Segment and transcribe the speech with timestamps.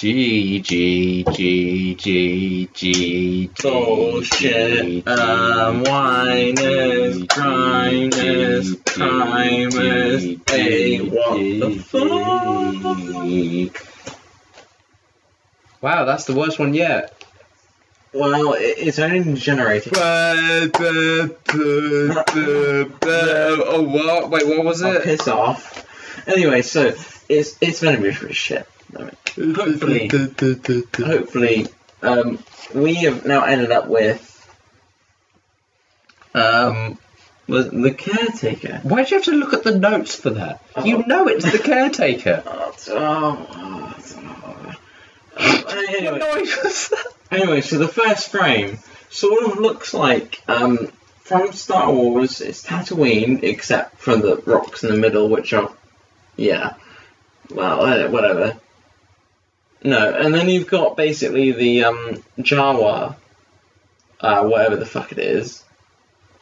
[0.00, 5.06] G G G G G Bullshit.
[5.06, 10.24] Um, whiners, griners, timers.
[10.48, 12.02] Hey, what the fuck?
[15.82, 17.12] Wow, that's the worst one yet.
[18.14, 19.92] Well, it's only generated.
[19.98, 20.48] oh,
[23.82, 24.30] what?
[24.30, 25.02] Wait, what was I'll it?
[25.02, 25.86] piss off.
[26.26, 26.94] Anyway, so
[27.28, 28.66] it's it's gonna be pretty shit.
[28.96, 30.08] Hopefully,
[30.96, 31.66] hopefully,
[32.02, 32.38] um,
[32.74, 34.26] we have now ended up with
[36.34, 36.98] um,
[37.46, 38.80] was the caretaker.
[38.82, 40.62] Why'd you have to look at the notes for that?
[40.84, 42.42] You know it's the caretaker.
[42.92, 44.74] Oh, oh, oh,
[45.36, 45.68] oh.
[45.68, 47.06] Um, anyway, Annoying was that?
[47.30, 48.78] Anyway, so the first frame
[49.10, 54.90] sort of looks like um, from Star Wars, it's Tatooine, except for the rocks in
[54.90, 55.70] the middle, which are,
[56.36, 56.74] yeah,
[57.50, 58.58] well, whatever.
[59.82, 63.16] No, and then you've got basically the um, Jawa,
[64.20, 65.62] uh, whatever the fuck it is,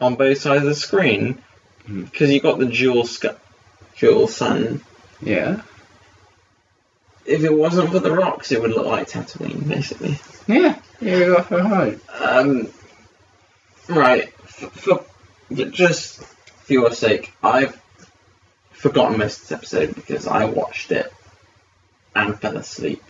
[0.01, 1.43] on both sides of the screen,
[1.87, 2.03] Hmm.
[2.05, 3.37] because you've got the dual sc-
[3.99, 4.83] dual sun.
[5.23, 5.62] Yeah.
[7.25, 10.19] If it wasn't for the rocks, it would look like Tatooine, basically.
[10.47, 10.79] Yeah.
[11.01, 11.99] Yeah, right.
[12.21, 12.69] Um,
[13.89, 14.33] right.
[14.41, 15.05] For, for
[15.67, 17.81] just for your sake, I've
[18.73, 21.12] forgotten most of this episode because I watched it
[22.15, 23.03] and fell asleep.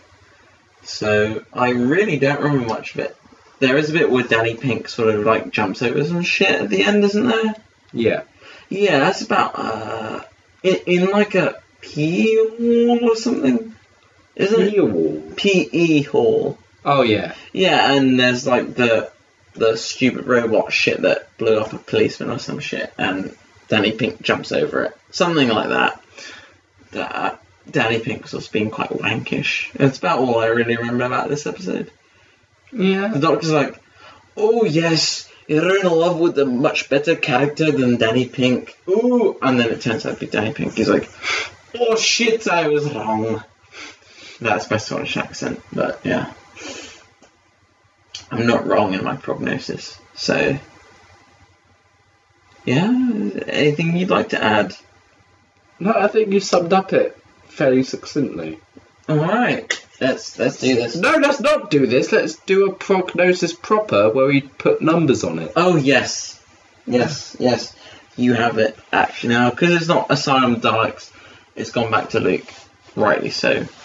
[0.83, 3.15] So I really don't remember much of it.
[3.59, 6.69] There is a bit where Danny Pink sort of like jumps over some shit at
[6.69, 7.55] the end, isn't there?
[7.91, 8.21] Yeah.
[8.69, 10.23] Yeah, that's about uh,
[10.63, 13.75] in, in like a PE hall or something,
[14.35, 14.81] isn't it?
[14.81, 15.23] Wall.
[15.35, 16.57] PE hall.
[16.85, 17.35] Oh, yeah.
[17.51, 19.11] Yeah, and there's like the
[19.53, 23.35] the stupid robot shit that blew up a policeman or some shit, and
[23.67, 26.01] Danny Pink jumps over it, something like that.
[26.91, 27.41] That
[27.71, 29.71] Danny Pink's being quite wankish.
[29.73, 31.91] That's about all I really remember about this episode.
[32.71, 33.07] Yeah.
[33.07, 33.81] The doctor's like,
[34.37, 39.59] "Oh yes, you're in love with a much better character than Danny Pink." Ooh, and
[39.59, 40.75] then it turns out to be Danny Pink.
[40.75, 41.09] He's like,
[41.77, 43.43] "Oh shit, I was wrong."
[44.39, 46.31] That's my Scottish accent, but yeah.
[48.31, 49.99] I'm not wrong in my prognosis.
[50.13, 50.59] So,
[52.63, 52.87] yeah,
[53.47, 54.75] anything you'd like to add?
[55.79, 57.17] No, I think you summed up it
[57.49, 58.59] fairly succinctly.
[59.07, 60.95] All right, let's let's do this.
[60.95, 62.11] No, let's not do this.
[62.11, 65.51] Let's do a prognosis proper where we put numbers on it.
[65.55, 66.41] Oh yes,
[66.85, 67.75] yes, yes.
[68.15, 71.11] You have it actually now because it's not Asylum of Daleks.
[71.55, 72.47] It's gone back to Luke,
[72.95, 73.65] rightly so.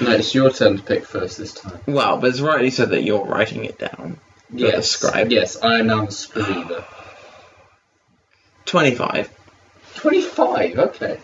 [0.00, 1.78] No, it's your turn to pick first this time.
[1.86, 4.18] well, but it's rightly so that you're writing it down.
[4.50, 5.30] the scribe.
[5.30, 6.84] Yes, I am now the scribe.
[8.64, 9.30] Twenty-five.
[9.94, 11.18] 25, okay.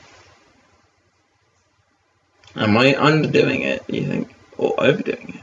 [2.55, 3.83] Am I underdoing it?
[3.89, 5.41] You think, or overdoing it?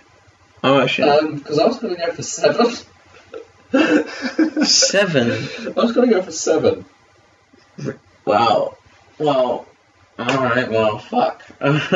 [0.64, 2.68] Oh, actually, Um, because I was going to go for 7.
[4.66, 5.32] seven.
[5.78, 6.86] I was going to go for 7.
[8.26, 8.78] Wow.
[9.18, 9.66] Well,
[10.20, 11.42] alright, well, fuck.
[11.60, 11.92] That's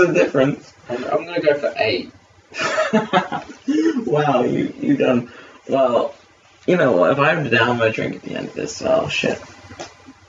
[0.00, 0.72] a difference.
[0.88, 2.12] I'm, I'm going to go for 8.
[4.06, 5.30] wow, you, you done.
[5.68, 6.14] Well,
[6.66, 7.10] you know what?
[7.12, 9.40] If I have to down my drink at the end of this, oh shit.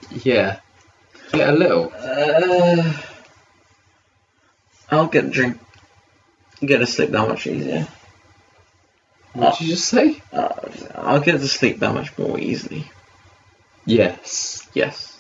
[0.10, 0.60] Yeah.
[1.34, 1.92] Yeah, a little.
[1.96, 2.94] Uh,
[4.90, 5.60] I'll get a drink.
[6.62, 7.88] Get to sleep that much easier.
[9.34, 10.22] What did you just say?
[10.34, 10.50] Uh,
[10.96, 12.90] I'll get to sleep that much more easily.
[13.86, 14.68] Yes.
[14.74, 15.20] Yes.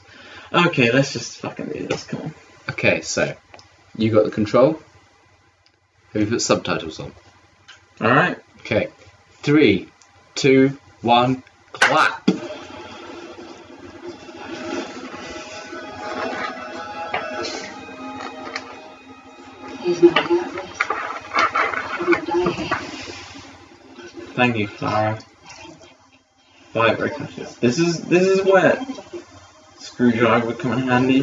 [0.52, 2.06] Okay, let's just fucking do this.
[2.06, 2.34] Come on.
[2.70, 3.36] Okay, so
[3.96, 4.80] you got the control.
[6.14, 7.14] Have you put subtitles on?
[8.02, 8.40] Alright.
[8.60, 8.90] Okay.
[9.42, 9.90] Three,
[10.36, 12.27] two, one, clap.
[24.36, 25.18] Thank you, Clara.
[26.74, 27.56] Vibrate catches.
[27.58, 28.86] This is this is where
[29.78, 31.22] screwdriver would come in handy.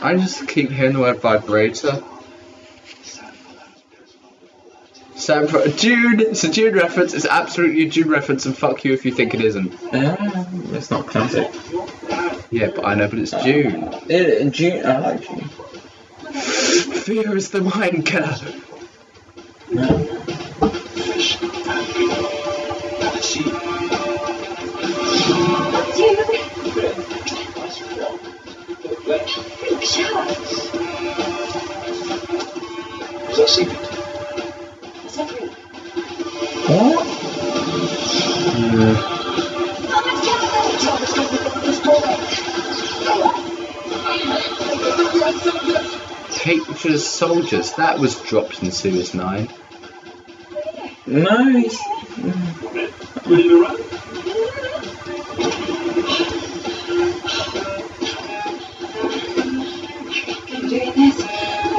[0.00, 2.04] I just keep hearing the word vibrator.
[5.24, 6.20] Sam, Dune.
[6.20, 7.14] It's a Dune reference.
[7.14, 9.72] It's absolutely a Dune reference, and fuck you if you think it isn't.
[9.84, 10.16] Uh,
[10.72, 11.50] it's not classic.
[12.50, 13.88] Yeah, but I know, but it's Dune.
[14.06, 15.48] It, Dune, I like Dune.
[16.28, 18.36] Fear is the mind killer.
[33.56, 33.93] You.
[38.74, 38.90] Shower.
[38.90, 38.98] Is
[40.80, 41.74] that secret?
[41.74, 42.34] Separate.
[45.14, 45.44] What?
[46.84, 47.72] Nature's soldiers.
[47.74, 49.48] That was dropped in Series 9.
[51.06, 51.78] No, he's.
[53.26, 53.62] This.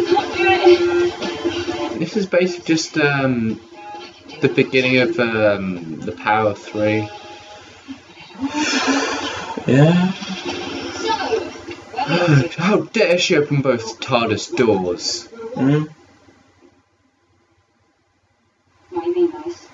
[0.07, 2.00] I can't do it.
[2.00, 3.59] This is basically just um,
[4.47, 7.09] the beginning of um, the Power of Three.
[9.65, 10.12] Yeah.
[12.51, 15.27] So, How dare she open both TARDIS doors?
[15.56, 15.88] Mm.
[18.92, 19.68] what do you mean, nice?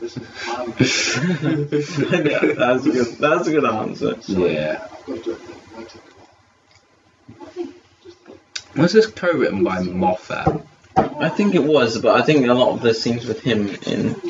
[0.00, 0.74] Listen, I'm yeah,
[2.54, 3.06] that's a good.
[3.18, 4.14] That's a good answer.
[4.26, 4.86] Yeah.
[4.92, 5.40] I've got to do it.
[5.40, 6.04] It might take a
[8.74, 8.76] while.
[8.76, 10.64] Was this co-written by Moffat?
[10.96, 14.14] I think it was, but I think a lot of the scenes with him in.
[14.14, 14.22] That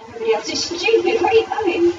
[0.00, 1.22] everybody else is stupid.
[1.22, 1.92] Are you?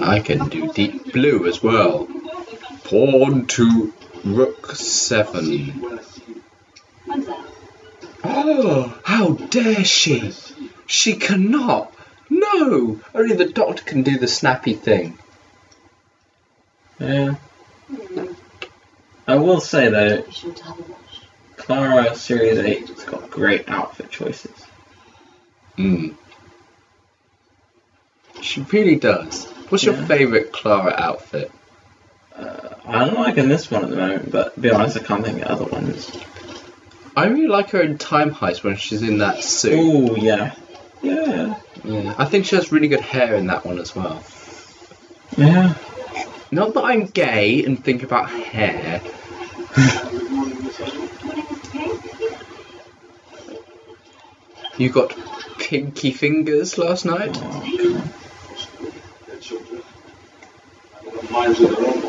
[0.00, 2.08] I can do Deep Blue as well.
[2.84, 3.92] Pawn to
[4.24, 5.80] Rook 7.
[5.80, 6.42] When I see you.
[7.06, 7.46] When's that?
[8.24, 10.32] Oh, how dare she!
[10.86, 11.94] She cannot!
[12.30, 13.00] No!
[13.14, 15.18] Only the doctor can do the snappy thing.
[16.98, 17.34] Yeah.
[17.88, 18.24] Hmm.
[19.26, 21.20] I will say though, Be sure have a watch.
[21.56, 24.52] Clara Series 8 has got great outfit choices.
[25.76, 26.14] Mm.
[28.40, 29.46] She really does.
[29.68, 30.06] What's your Yeah.
[30.06, 31.50] favourite Clara outfit?
[32.36, 35.42] Uh, I'm liking this one at the moment, but to be honest, I can't think
[35.42, 36.10] of other ones.
[37.16, 39.74] I really like her in Time Heist when she's in that suit.
[39.78, 40.54] Oh yeah,
[41.02, 41.54] yeah,
[41.84, 42.14] Yeah.
[42.18, 44.22] I think she has really good hair in that one as well.
[45.36, 45.74] yeah.
[46.52, 49.00] Not that I'm gay and think about hair.
[49.74, 51.10] Good morning, Miss Edward.
[54.78, 55.14] You got
[55.58, 57.38] pinky fingers last night?
[61.32, 61.99] Oh,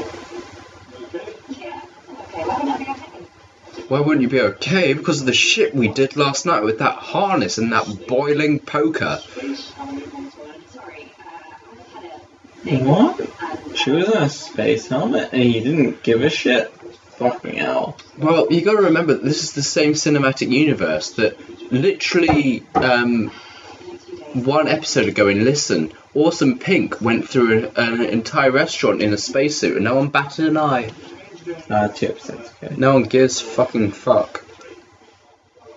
[3.91, 4.93] Why wouldn't you be okay?
[4.93, 9.19] Because of the shit we did last night with that harness and that boiling poker.
[9.21, 10.37] Space, how many minutes
[10.69, 12.85] Sorry, I had a thing.
[12.85, 13.77] What?
[13.77, 16.71] She was in a space helmet and he didn't give a shit.
[17.17, 17.97] Fucking hell.
[18.17, 21.37] Well, you got to remember that this is the same cinematic universe that
[21.69, 24.45] literally um, next few days.
[24.45, 29.17] one episode ago in Listen, Orson Pink went through an, an entire restaurant in a
[29.17, 30.91] spacesuit and no one batted an eye.
[31.69, 32.75] Uh, two episodes ago.
[32.77, 34.43] No one gives fucking fuck.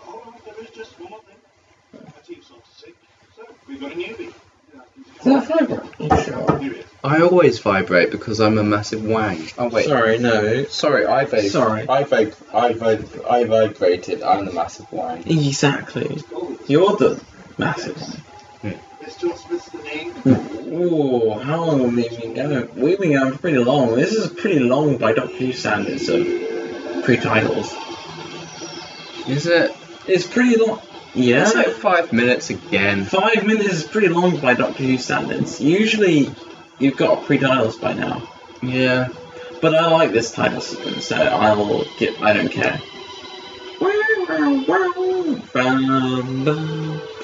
[0.03, 2.03] Hold on, there is just one more thing.
[2.05, 2.95] My team's off sick.
[3.37, 4.29] So, we've got a newbie.
[4.29, 6.23] Is that fiber?
[6.23, 6.59] Sure?
[6.59, 6.85] Here he is.
[7.03, 9.47] I always vibrate because I'm a massive wang.
[9.59, 9.87] Oh wait.
[9.87, 10.65] Sorry, no.
[10.65, 11.53] Sorry, I vibrated.
[11.53, 11.83] Sorry.
[11.89, 14.23] I, vib- I, vib- I vibrated.
[14.23, 15.23] I'm the massive wang.
[15.27, 16.23] Exactly.
[16.67, 17.23] You're the
[17.59, 18.23] massive one.
[19.05, 20.15] Miss John Smith's the name.
[20.73, 22.75] Ooh, how long have we been going?
[22.75, 23.95] We've been going pretty long.
[23.97, 26.25] This is pretty long by Doctor Who standards of
[27.05, 27.75] pre-titles.
[29.29, 29.77] Is it?
[30.07, 30.81] It's pretty long.
[31.15, 31.43] Yeah.
[31.43, 33.05] It's like five minutes again.
[33.05, 35.61] Five minutes is pretty long by Doctor Who standards.
[35.61, 36.31] Usually,
[36.79, 38.27] you've got pre-titles by now.
[38.63, 39.09] Yeah.
[39.61, 42.23] But I like this title sequence, so I will get.
[42.23, 42.81] I don't care.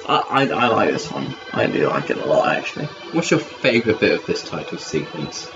[0.07, 1.35] I, I, I like this one.
[1.53, 2.87] I do like it a lot, actually.
[3.13, 5.49] What's your favourite bit of this title sequence?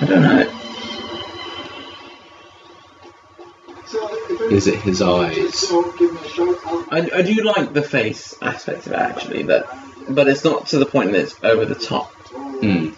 [0.00, 0.60] I don't know.
[4.50, 5.54] Is it his eyes?
[5.68, 6.58] So, give me a shout.
[6.64, 9.66] I'll I, I do like the face aspect of it, actually, that,
[10.08, 12.12] but it's not to the point that it's over the top.
[12.30, 12.90] Hmm.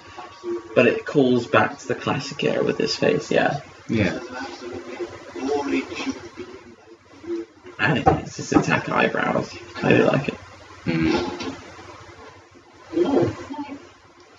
[0.77, 3.61] But it calls back to the classic era with this face, yeah.
[3.89, 4.15] Yeah.
[4.15, 7.47] It's an absolutely glory human being.
[7.79, 9.57] And it's just attack eyebrows.
[9.83, 10.35] I do like it.
[10.85, 11.47] Hmm.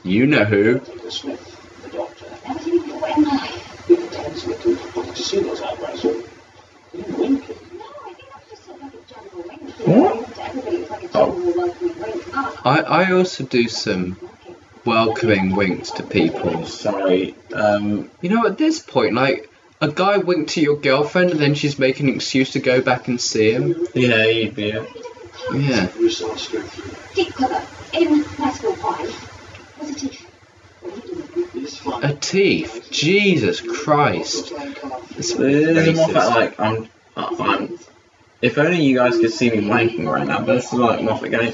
[0.03, 0.77] You know who?
[0.77, 1.09] Dr.
[1.09, 2.25] Smith, the doctor.
[2.47, 3.87] never seen it before in my life.
[3.87, 6.01] He pretends not to, not to see those eyebrows.
[6.03, 7.49] He didn't wink.
[7.49, 7.55] No,
[8.05, 9.61] I think that's just sort of like a general wink.
[9.79, 10.35] What?
[10.35, 12.23] To everybody, it's like a general welcoming wink.
[12.33, 14.17] Ah, I, I also do some.
[14.87, 16.65] Welcoming winks to people.
[16.65, 17.35] Sorry.
[17.53, 19.49] Um, You know, at this point, like,
[19.81, 23.07] a guy winked to your girlfriend and then she's making an excuse to go back
[23.07, 23.87] and see him.
[23.93, 24.89] yeah, you'd be it.
[25.53, 25.87] Yeah.
[25.99, 26.91] We saw straight through.
[27.13, 27.61] Deep cover
[27.93, 29.33] in Nashville 5
[29.81, 30.25] a teeth.
[30.81, 31.49] What are you doing?
[31.53, 32.03] He's fine.
[32.03, 32.87] A teeth.
[32.91, 34.49] Jesus Christ.
[34.49, 35.03] Try and come up.
[35.17, 36.13] It's There's racist.
[36.13, 36.89] Moffat like I'm.
[37.15, 37.77] I'm.
[38.41, 41.31] If only you guys could see me wanking right now, but this is like Moffat
[41.31, 41.53] going,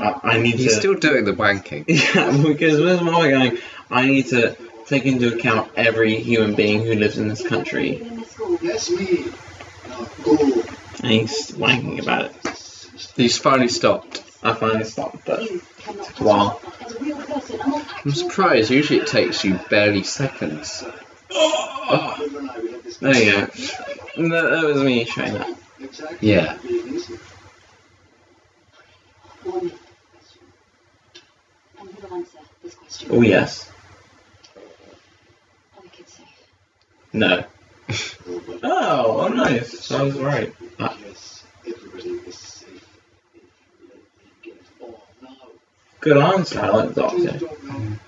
[0.00, 0.78] I, I need He's to.
[0.80, 1.84] still doing the wanking.
[1.88, 3.58] Yeah, because where's Moffat going?
[3.90, 4.56] I need to
[4.86, 8.02] take into account every human being who lives in this country.
[8.02, 8.58] In the school.
[8.60, 9.26] Yes, me.
[9.88, 10.36] Now go.
[11.02, 12.36] And he's wanking about it.
[13.14, 14.22] He's finally stopped.
[14.42, 15.40] I finally stopped, but
[16.20, 16.60] Wow.
[16.80, 18.70] as a real person, a more I'm surprised.
[18.70, 20.82] Usually it takes you barely seconds.
[21.30, 23.46] Oh, River and I, we had this there you go
[24.16, 25.56] that, that was me trying to.
[25.80, 26.28] Exactly.
[26.30, 26.58] Yeah.
[33.10, 33.70] Oh, yes.
[37.12, 37.44] No.
[37.88, 39.78] oh, oh, nice.
[39.84, 40.52] Sounds right.
[40.78, 40.96] Ah.
[46.00, 46.60] Good answer.
[46.60, 48.00] I like the doctor.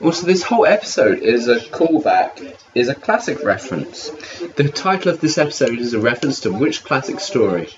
[0.00, 4.10] Also, this whole episode is a callback, is a classic reference.
[4.56, 7.70] The title of this episode is a reference to which classic story?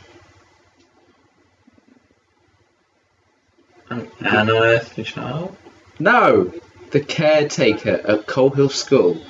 [3.88, 5.56] An unearthly child.
[5.98, 6.52] No!
[6.90, 9.20] The Caretaker at Coal Hill School.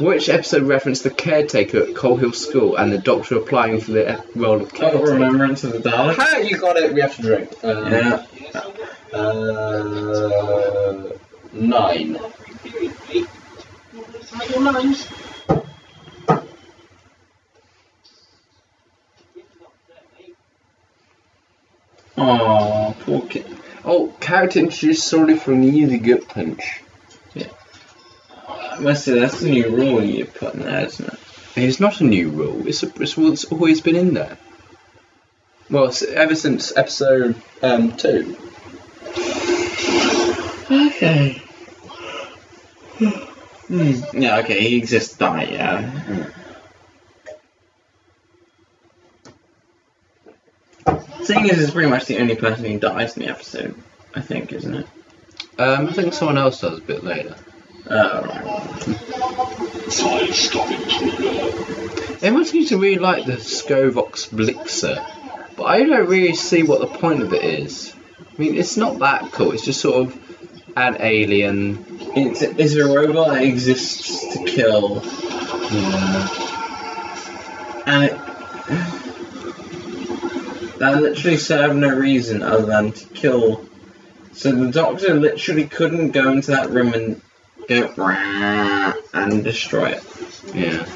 [0.00, 4.24] Which episode referenced the caretaker at Coal Hill School and the doctor applying for the
[4.34, 5.10] role of caretaker?
[5.10, 5.12] Oh.
[5.12, 6.14] Remembrance of the Daleks.
[6.16, 6.38] Ha!
[6.38, 6.94] You got it.
[6.94, 7.52] We have to drink.
[7.62, 8.24] Um, Yeah.
[9.12, 11.02] Uh,
[11.52, 12.18] nine.
[22.16, 23.46] Oh, poor kid.
[23.84, 26.28] Oh, character introduced solely from the Easy Gut
[28.70, 28.82] Punch.
[28.82, 31.18] Must say that's the new rule you put in there, isn't it?
[31.56, 32.66] It's not a new rule.
[32.66, 34.38] It's, a, it's what's always been in there.
[35.68, 38.36] Well, ever since episode um, two.
[40.70, 41.42] Okay.
[43.68, 44.20] Hmm.
[44.20, 46.30] Yeah, okay, he exists, die, yeah.
[51.22, 53.80] Seeing as it's pretty much the only person who dies in the episode,
[54.14, 54.86] I think, isn't it?
[55.58, 57.36] Um, I think someone else does a bit later.
[57.92, 58.70] Oh, right.
[59.92, 62.16] Fine, stop it, Kruger.
[62.24, 65.04] Everyone seems to really like the Skovox Blitzer,
[65.56, 67.92] but I don't really see what the point of it is.
[68.20, 69.52] I mean, it's not that cool.
[69.52, 70.16] It's just sort of
[70.76, 71.84] an alien.
[72.14, 75.02] It's, it's a robot that exists to kill,
[75.72, 76.28] Yeah.
[77.86, 78.18] and it.
[80.78, 83.66] That literally served no reason other than to kill.
[84.32, 87.20] So the doctor literally couldn't go into that room and
[87.70, 90.04] go "Rah," and destroy it.
[90.54, 90.86] Yeah.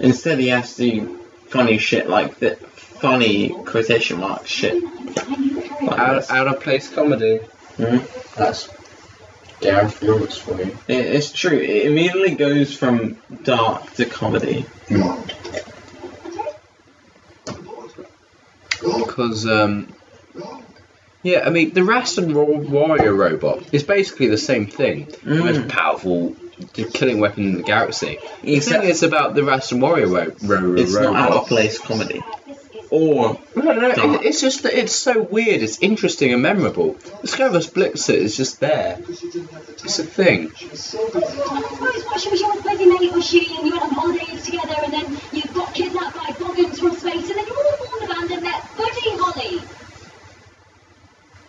[0.00, 2.56] Instead, he has to do funny shit like the
[3.00, 4.82] funny quotation mark shit.
[5.82, 7.40] Like Out, out of place comedy.
[7.78, 8.08] Mhm.
[8.36, 8.68] That's
[9.60, 10.76] Darren Felix for you.
[10.88, 11.58] It, it's true.
[11.58, 14.66] It immediately goes from dark to comedy.
[18.82, 19.94] Because, um,
[21.24, 25.06] yeah, I mean, the Raston Wa- Warrior robot is basically the same thing.
[25.24, 25.44] The Mm.
[25.44, 26.36] most powerful
[26.92, 28.18] killing weapon in the galaxy.
[28.42, 31.78] The Except thing is about the Raston Warrior ro- ro- it's not out of place
[31.78, 32.22] comedy.
[32.90, 34.20] Or No, no, Dark.
[34.22, 36.92] it, it's just that it's so weird, it's interesting and memorable.
[37.22, 38.98] The Skovox Blitzer is just there.
[39.08, 40.52] It's a thing.
[40.60, 44.44] I suppose what she was your bloody mate was she, and you went on holidays
[44.44, 48.02] together, and then you got kidnapped by boggins from space, and then you all formed
[48.10, 49.60] a band and met Buddy Holly.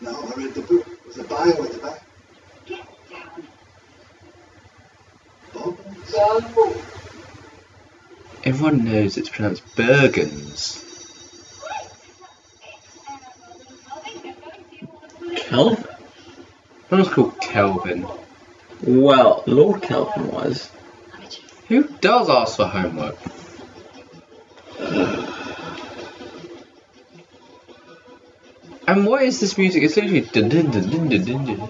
[0.01, 2.01] No, I read the book with the bio at the back.
[2.65, 3.47] Get down.
[5.53, 5.77] Bob?
[6.11, 6.75] Go.
[8.55, 10.81] Everyone knows it's pronounced Bergens.
[15.35, 15.83] Kelvin.
[16.89, 18.07] No one's called Kelvin.
[18.81, 20.71] Well, Lord Kelvin was.
[21.67, 23.17] Who does ask for homework?
[28.87, 29.83] And what is this music?
[29.83, 31.69] It's literally dun dun dun dun dun dun dun.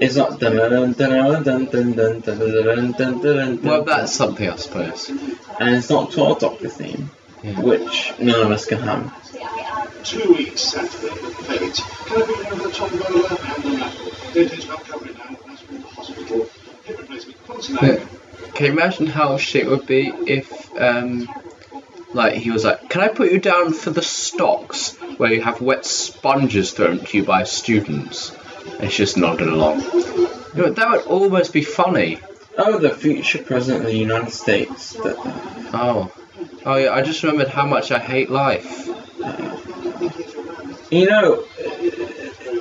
[0.00, 4.12] It's not dun dun dun dun dun dun dun dun dun dun dun Well, that's
[4.12, 5.12] something, I suppose.
[5.60, 7.10] And it's not 12 Doctor theme,
[7.42, 7.60] Yeah.
[7.60, 9.12] which none of us can hum.
[10.02, 11.74] Two weeks Saturday, Fate.
[12.06, 14.10] Can I bring you over the top of over and on apple?
[14.34, 15.36] Dentist not covering now.
[15.46, 16.46] That's from the hospital.
[16.84, 17.46] Hip replacement.
[17.46, 18.04] Constant Yeah.
[18.54, 21.28] Can you imagine how shit would be if, um,
[22.12, 25.60] like, he was like, Can I put you down for the stocks where you have
[25.60, 28.30] wet sponges thrown to you by students?
[28.74, 29.80] And it's just nodding along.
[29.82, 32.18] You know, that would almost be funny.
[32.56, 34.92] Oh, the future president of the United States.
[34.92, 35.16] That,
[35.74, 36.12] Oh.
[36.64, 38.86] Oh, yeah, I just remembered how much I hate life.
[40.90, 41.44] you know,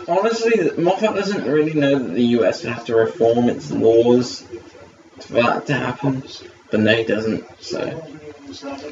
[0.07, 4.41] honestly, Moffat doesn't really know that the US would have to reform its laws
[5.21, 6.23] for that to happen.
[6.71, 7.45] But no, he doesn't.
[7.61, 8.03] So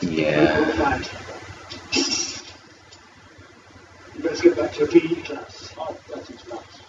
[0.02, 1.00] Yeah.
[4.14, 5.74] You best get back to your PE class.
[5.78, 6.82] Oh, that's its class.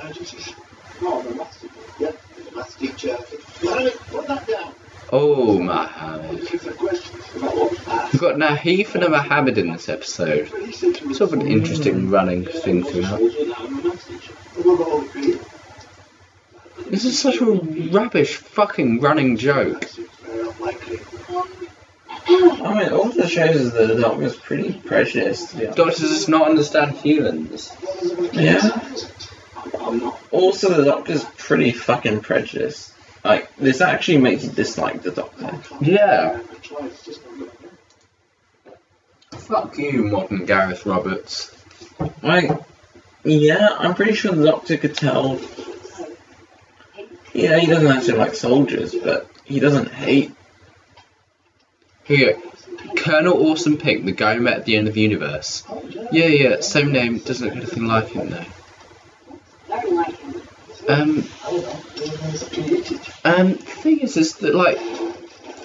[0.00, 0.54] Emergencies?
[1.02, 1.74] Oh, the maths teacher.
[2.00, 3.16] Yeah, the maths teacher.
[3.62, 4.59] Mohammed, put that down.
[5.12, 6.40] Oh, Mohammed.
[6.40, 8.12] Looking for questions about what was asked.
[8.12, 10.48] We've got Nahif and a Mohammed in this episode.
[10.72, 13.20] Sort of an interesting running thing throughout.
[16.86, 19.90] This is such a rubbish fucking running joke.
[22.62, 25.50] I mean, all that shows is that the Doctor's pretty prejudiced.
[25.50, 25.76] To be honest.
[25.76, 27.72] Doctors just not understand humans.
[28.32, 28.60] Yeah.
[30.30, 32.92] Also, the Doctor's pretty fucking prejudiced.
[33.24, 35.58] Like, this actually makes you dislike the Doctor.
[35.80, 36.40] Yeah.
[36.62, 37.50] Try, it's just not good.
[39.40, 41.54] Fuck you, modern Gareth Roberts.
[42.22, 42.50] Like,
[43.24, 45.38] yeah, I'm pretty sure the Doctor could tell.
[47.34, 50.32] Yeah, he doesn't actually like soldiers, but he doesn't hate.
[52.04, 52.40] Here,
[52.96, 55.62] Colonel Orson Pink, the guy we met at the end of the universe.
[56.10, 58.44] Yeah, yeah, same name, doesn't look anything like him though.
[60.90, 61.24] Um,
[63.24, 64.78] um, the thing is, is that like,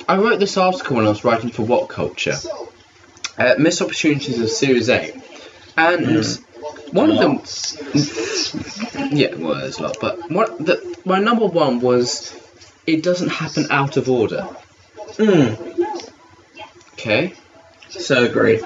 [0.07, 2.45] I wrote this article when I was writing for WhatCulture,
[3.37, 5.15] uh, Missed Opportunities of Series 8,
[5.77, 6.25] and
[6.91, 7.41] one of them,
[9.11, 12.33] yeah, well, there's a lot, but one, the, my number one was,
[12.85, 14.47] it doesn't happen out of order.
[15.17, 15.73] Mm,
[16.93, 17.33] Okay.
[17.89, 18.61] so agree.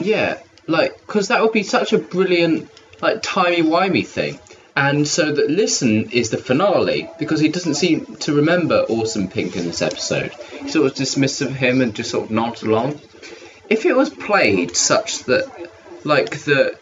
[0.00, 2.70] Yeah, like, because that would be such a brilliant,
[3.00, 4.38] like, timey-wimey thing.
[4.76, 9.56] And so that Listen is the finale, because he doesn't seem to remember Orson Pink
[9.56, 10.32] in this episode.
[10.32, 13.00] He sort of dismissive of him and just sort of nods along.
[13.68, 15.70] If it was played such that,
[16.02, 16.76] like, the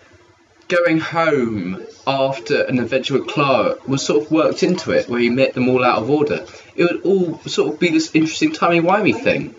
[0.69, 5.29] going home after an adventure with Clara was sort of worked into it, where he
[5.29, 9.21] met them all out of order, it would all sort of be this interesting timey-wimey
[9.23, 9.55] thing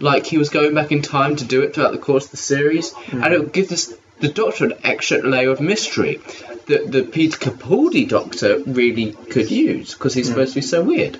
[0.00, 2.36] like he was going back in time to do it throughout the course of the
[2.36, 3.22] series, hmm.
[3.22, 6.20] and it would give this the Doctor an extra layer of mystery
[6.68, 10.34] that the Peter Capaldi Doctor really could use because he's hmm.
[10.34, 11.18] supposed to be so weird.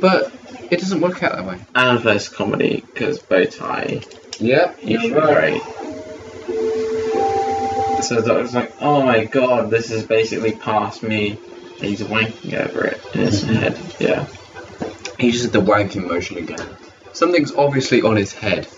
[0.00, 0.32] But
[0.70, 1.60] it doesn't work out that way.
[1.74, 4.02] And verse comedy, because bow tie,
[4.40, 5.62] Yep, he's great.
[8.02, 11.38] So the Doctor's like, oh my god, this is basically past me.
[11.78, 13.78] And he's wanking over it in his head.
[13.98, 14.26] Yeah.
[15.18, 16.68] He just did the wanking motion again.
[17.12, 18.68] Something's obviously on his head.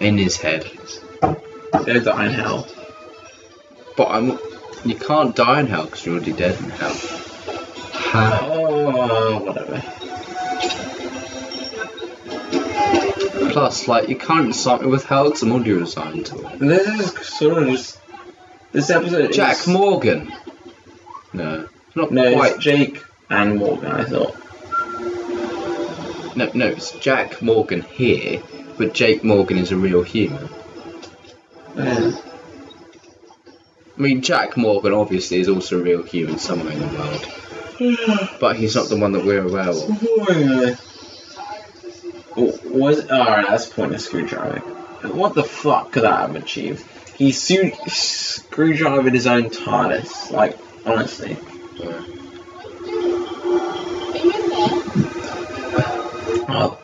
[0.00, 0.70] In his head.
[1.22, 2.66] Go die in hell.
[4.00, 4.38] But I'm.
[4.86, 6.96] You can't die in hell because you're already dead in hell.
[8.14, 9.82] Oh, whatever.
[13.52, 16.58] Plus, like, you can't assign with hell because I'm already resigned to it.
[16.60, 18.00] This is sort of just.
[18.72, 20.32] This episode Jack is, Morgan.
[21.34, 22.54] No, not No, quite.
[22.54, 24.34] it's Jake and Morgan, I thought.
[26.36, 28.42] No, no, it's Jack Morgan here,
[28.78, 30.48] but Jake Morgan is a real human.
[31.76, 32.12] Yeah.
[34.00, 38.56] I mean, Jack Morgan obviously is also a real human somewhere in the world, but
[38.56, 39.76] he's not the one that we're aware of.
[42.34, 43.46] Oh, was alright?
[43.46, 44.60] That's pointless screwdriver.
[45.12, 46.82] What the fuck could that have achieved?
[47.16, 50.30] He su- screwdrivered his own TARDIS.
[50.30, 51.36] Like honestly,
[56.48, 56.78] oh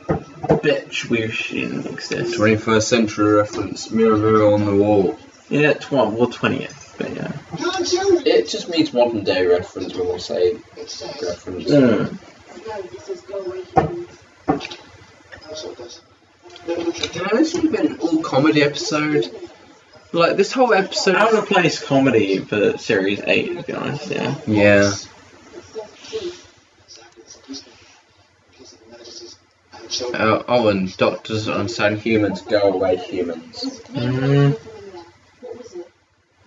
[0.62, 2.38] bitch, we shouldn't exist.
[2.38, 5.18] 21st century reference, mirror, mirror on the wall.
[5.48, 7.32] Yeah, twelve or twentieth, but yeah.
[7.58, 11.68] It just means modern day reference when we say reference.
[11.68, 12.08] No,
[12.92, 14.18] this is go away humans.
[15.48, 16.00] Also does.
[16.66, 19.30] Can this have been an all comedy episode?
[20.12, 21.16] Like, this whole episode.
[21.16, 24.10] Out of replace comedy for series eight, to be honest.
[24.10, 24.34] Yeah.
[24.46, 24.92] Yeah.
[30.12, 33.80] Uh, oh, and doctors understand humans, go away humans.
[33.90, 34.58] Mm.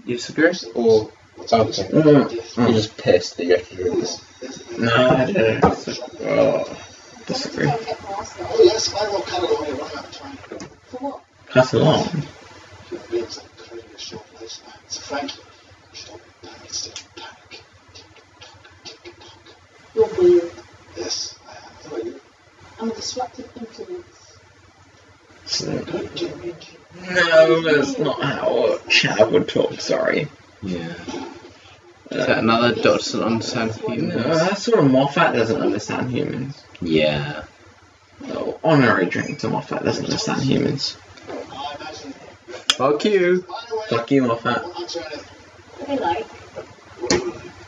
[0.09, 0.37] What was it?
[0.37, 0.71] You disagree?
[0.75, 1.11] Or.
[1.39, 1.83] Okay.
[1.89, 2.57] Mm.
[2.57, 4.77] You're just pissed that you have to do this.
[4.77, 5.63] No, I don't.
[6.21, 6.77] Oh,
[7.27, 7.67] disagree.
[7.69, 10.37] Oh yes, I will cut it away right out of time.
[10.89, 11.23] For what?
[11.47, 12.05] Cut along.
[12.89, 14.99] Human beings have very short lifespans.
[14.99, 15.43] Frankly,
[15.93, 17.63] stop panic instead of panic.
[17.93, 19.55] Tick-tock, tick-tock.
[19.95, 20.51] You're weird.
[20.97, 21.91] Yes, I am.
[21.91, 22.21] Who are you?
[22.79, 24.39] I'm a disruptive influence.
[25.59, 26.78] Don't do it.
[26.95, 29.79] No, that's not how Chad would talk.
[29.79, 30.27] Sorry.
[30.61, 30.93] Yeah.
[32.11, 34.15] Is that another doctor doesn't understand humans?
[34.15, 36.63] No, that's sort of Moffat doesn't understand humans.
[36.81, 37.43] Yeah.
[38.21, 40.97] No, honorary drink to Moffat doesn't understand humans.
[41.27, 41.93] I.
[42.79, 43.45] Fuck you.
[43.47, 44.57] By Fuck you, Moffat.
[44.57, 45.25] I'll answer anything.
[45.77, 46.27] What they like.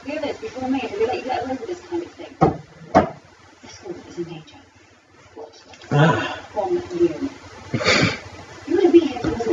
[0.06, 2.36] Hear this before me, and we let you get away with this kind of thing.
[3.62, 4.58] This one is a major.
[5.92, 6.82] Ah, from you.
[6.92, 8.18] you wouldn't be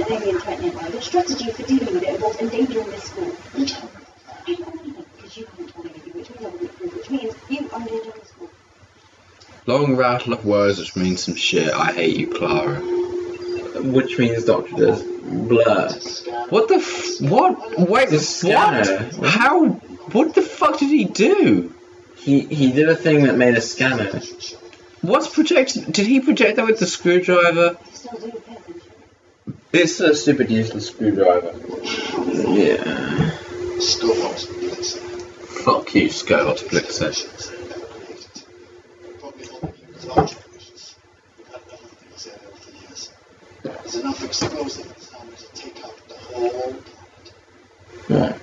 [0.08, 0.88] here if it wasn't an alien threat nearby.
[0.88, 3.32] Your strategy for dealing with it involves endangering this school.
[3.56, 3.90] You tell me.
[4.46, 6.94] I don't know anything because you haven't told me anything, which means I wouldn't approve,
[6.94, 8.50] which means you only enjoy the school.
[9.66, 11.72] Long rattle of words which means some shit.
[11.72, 12.76] I hate you, Clara.
[12.80, 15.88] which means Doctor does blur.
[16.48, 17.78] What the f- what?
[17.88, 19.04] Wait, The scanner.
[19.16, 19.28] what?
[19.30, 19.66] How?
[19.66, 21.74] What the fuck did he do?
[22.16, 24.20] He he did a thing that made a scanner.
[25.02, 25.92] What's projected?
[25.92, 27.76] Did he project that with the screwdriver?
[27.84, 28.82] You still do pay attention.
[29.70, 31.52] It's a stupid useless screwdriver.
[32.24, 33.30] Yeah.
[33.80, 34.98] Schoolhouse Blitzer.
[35.62, 37.12] Fuck you, Skovox Blitzer.
[39.20, 40.96] Probably all the large missions.
[41.36, 43.12] We've had nothing in this area over the years.
[43.62, 46.74] There's enough explosive in to take out the whole
[48.06, 48.40] planet.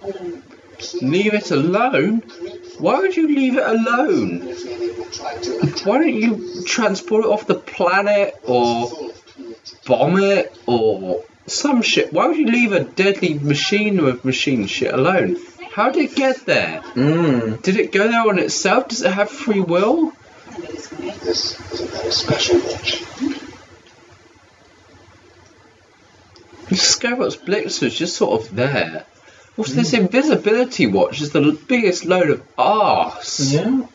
[0.00, 1.02] What?
[1.02, 1.72] Leave it alone.
[1.72, 2.72] Leave it alone?
[2.78, 4.42] Why would you leave it alone?
[4.48, 8.88] If any will try to attack, Why don't you transport it off the planet or
[8.88, 9.21] full of creative
[9.86, 12.12] bomb it or some shit?
[12.12, 15.36] Why would you leave a deadly machine with machine shit alone?
[15.72, 16.82] How did it get there?
[16.94, 17.62] Mmm.
[17.62, 18.88] Did it go there on itself?
[18.88, 20.12] Does it have free will?
[20.58, 21.80] This is.
[21.80, 23.02] A very special watch.
[26.70, 29.04] Skovox Blitzer is just sort of there.
[29.56, 30.02] Also, this hmm.
[30.02, 33.52] invisibility watch is the biggest load of arse.
[33.52, 33.86] Yeah.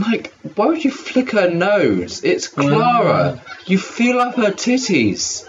[0.00, 2.22] Like, why would you flick her nose?
[2.24, 3.40] It's Clara.
[3.66, 5.48] You feel up her titties.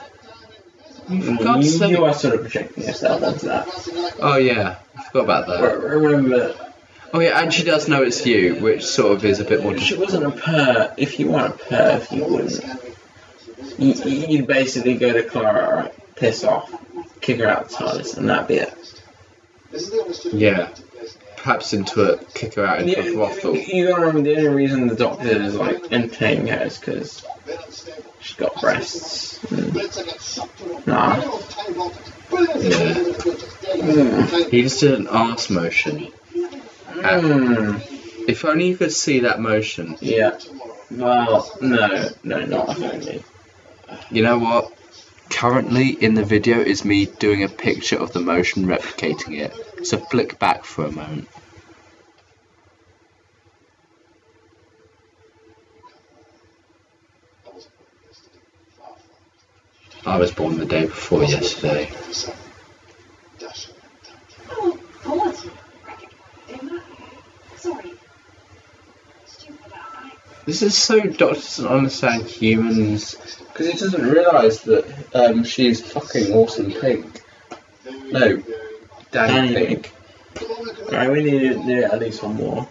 [1.09, 1.91] You mm, for God's You, sake.
[1.91, 4.15] you are sort of projecting yourself onto that.
[4.21, 5.61] Oh yeah, I forgot about that.
[5.83, 6.55] Re- Remember,
[7.11, 9.75] Oh yeah, and she does know it's you, which sort of is a bit more.
[9.79, 10.93] she wasn't a perv.
[10.97, 13.79] If you weren't a perv, you wouldn't.
[13.79, 16.71] You, you- you'd basically go to Clara, right, piss off,
[17.21, 18.73] kick her out the TARDIS, and that'd be it.
[19.71, 20.69] This is the only student Yeah.
[21.39, 21.73] Who plays there.
[21.73, 23.55] Perhaps into a kick her out into a brothel.
[23.55, 27.25] You gotta remember the only reason the Doctor is like entertaining her is because
[28.19, 29.39] she's got breasts.
[29.45, 29.71] Mm.
[29.71, 31.15] Blitzer gets sucked to a Nah.
[31.17, 32.13] minimum of tiny voltage.
[32.29, 32.63] Brilliant.
[32.63, 33.29] Yeah.
[33.69, 34.49] Mm.
[34.49, 36.11] He just did an arse motion.
[36.33, 37.81] Mm.
[38.27, 39.97] If only you could see that motion.
[40.01, 40.37] Yeah.
[40.91, 43.23] Well, no, no, not only.
[44.11, 44.73] You know what?
[45.29, 49.53] Currently in the video is me doing a picture of the motion replicating it.
[49.83, 51.27] So flick back for a moment.
[60.05, 61.91] I was born the day before yesterday.
[64.49, 65.35] Oh, God.
[67.57, 67.93] Sorry.
[69.25, 70.17] Stupid about that.
[70.45, 76.33] This is so Doctor doesn't understand humans because he doesn't realise that um, she's fucking
[76.33, 77.21] awesome pink.
[78.11, 78.41] No,
[79.11, 79.93] Danny Danny Pink.
[80.85, 82.67] Alright, we need to do at least one more.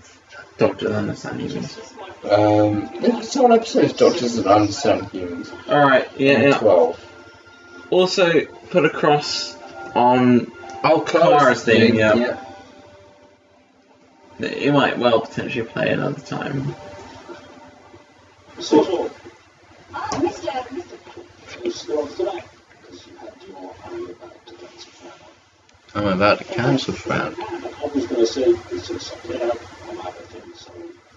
[0.57, 1.79] Doctor understand humans.
[2.25, 5.53] Um, this whole episode is Doctor doesn't understand humans.
[5.69, 6.59] Alright, yeah, yeah.
[6.59, 7.05] Twelve.
[7.91, 9.57] Also, put a cross
[9.95, 10.51] on.
[10.85, 12.15] Oh, Clara's thing, yeah.
[12.15, 12.45] yeah.
[14.41, 16.75] It might well potentially play another time.
[18.61, 19.17] Sort of.
[19.93, 20.51] Ah, Mr.
[21.63, 22.43] Mr.
[25.95, 27.35] I'm about to cancel Fran.
[27.39, 29.59] I was going to say, this is something out.
[29.89, 30.73] I'm having things, so.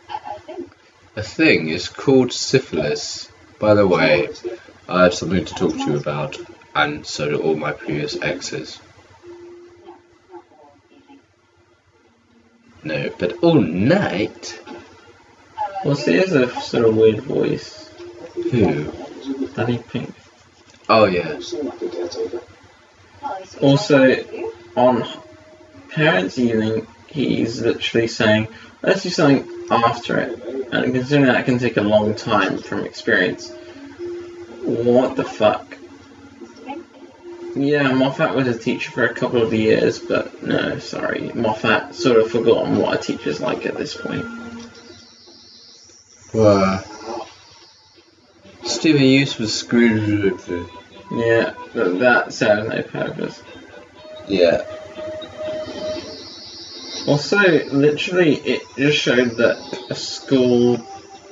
[0.10, 0.72] I, I think.
[1.16, 3.30] A thing is called syphilis.
[3.60, 4.30] By the way,
[4.88, 6.38] I have something to talk to you about,
[6.74, 8.80] and so do all my previous exes.
[10.34, 11.20] No, not all evening.
[12.84, 14.60] No, but all night.
[15.84, 17.90] Well, see, has a sort of weird voice.
[18.34, 18.92] Who?
[19.56, 20.14] Danny Pink.
[20.90, 21.34] Oh yeah.
[21.34, 22.42] You seem like a caretaker.
[23.40, 23.64] He's sweet.
[23.64, 24.41] Also- You?
[24.76, 25.06] On
[25.90, 28.48] Parents' Evening, he's literally saying,
[28.82, 30.40] let's do something after it.
[30.72, 33.52] And considering that can take a long time from experience,
[34.64, 35.78] what the fuck?
[37.56, 41.32] Yeah, Moffat was a teacher for a couple of years, but no, sorry.
[41.36, 44.26] Moffat sort of forgotten what a teacher's like at this point.
[46.34, 46.82] Well,
[48.64, 50.40] Stephen Hughes was screwed.
[51.12, 53.44] Yeah, but that serves no purpose.
[54.32, 54.66] Yeah.
[57.06, 59.58] Also, literally, it just showed that
[59.90, 60.78] a school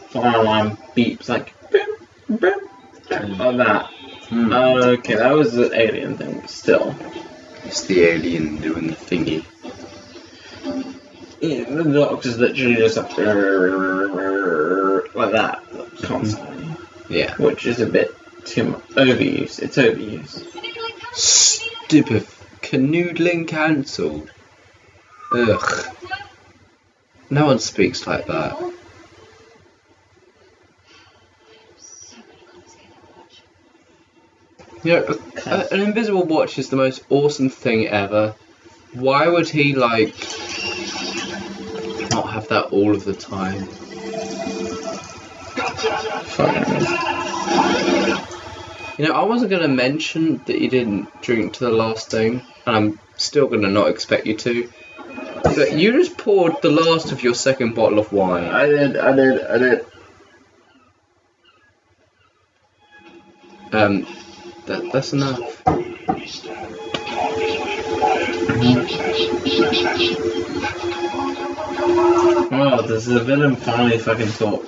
[0.10, 1.88] fire alarm beeps like boom,
[2.28, 2.60] boom, boom,
[3.08, 3.38] mm.
[3.38, 3.86] like that.
[4.28, 4.52] Hmm.
[4.52, 6.94] Okay, that was the alien thing, but still.
[7.64, 9.46] It's the alien doing the thingy.
[11.42, 13.16] Yeah, the doctor's literally just like,
[15.16, 15.64] like that,
[16.04, 16.66] constantly.
[16.66, 17.14] Mm-hmm.
[17.14, 17.36] Yeah.
[17.38, 18.14] Which is a bit
[18.46, 18.86] too much.
[18.90, 19.60] Overuse.
[19.62, 20.44] It's overuse.
[21.14, 22.28] Stupid
[22.62, 24.30] canoodling cancelled.
[25.34, 25.86] Ugh.
[27.30, 28.58] No one speaks like that.
[31.78, 33.44] So many complicated watch.
[34.84, 38.36] You know, a- an invisible watch is the most awesome thing ever.
[38.94, 40.16] Why would he like
[42.12, 43.68] not have that all of the time?
[49.00, 52.76] You know, I wasn't gonna mention that you didn't drink to the last thing, and
[52.76, 54.70] I'm still gonna not expect you to.
[55.42, 58.44] But you just poured the last of your second bottle of wine.
[58.44, 59.86] I did, I did, I did.
[63.72, 64.06] Um,
[64.66, 65.62] that, that's enough.
[72.52, 74.66] Oh, does the villain finally fucking talk?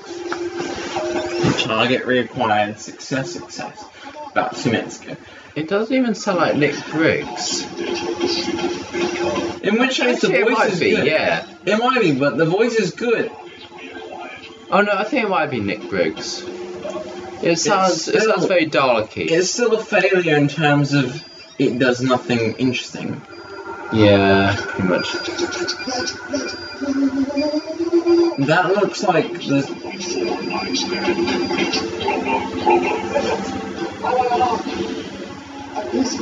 [1.59, 2.77] Target reacquired.
[2.77, 3.83] Success, success.
[4.31, 5.15] About two minutes ago.
[5.55, 7.63] It doesn't even sound like Nick Briggs.
[9.63, 11.05] In which case, the Actually, it voice might is be, good.
[11.07, 11.45] yeah.
[11.65, 13.29] It might be, but the voice is good.
[14.69, 16.43] Oh no, I think it might be Nick Briggs.
[17.43, 19.23] It sounds it sounds very Dalek-y.
[19.29, 21.21] It's still a failure in terms of
[21.59, 23.21] it does nothing interesting.
[23.91, 25.11] Yeah, pretty much.
[28.47, 29.61] That looks like the
[34.03, 36.17] At least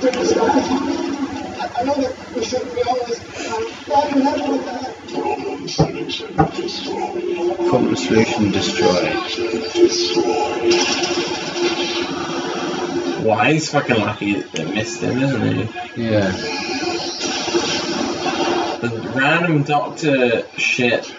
[0.00, 0.64] pretty started.
[0.64, 3.20] I I know that we shouldn't be always.
[3.38, 4.98] You have all of that?
[5.68, 7.24] Solution destroyed.
[13.24, 16.02] why he's fucking lucky it missed him, isn't he?
[16.08, 16.30] Yeah.
[18.80, 21.14] The random doctor shit.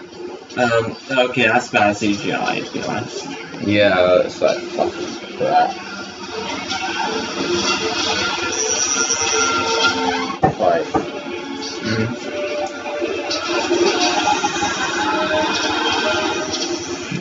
[0.57, 0.95] Um,
[1.29, 3.25] okay, that's bad CGI, to be honest.
[3.65, 5.75] Yeah, it's like fucking crap.
[10.59, 10.85] Like,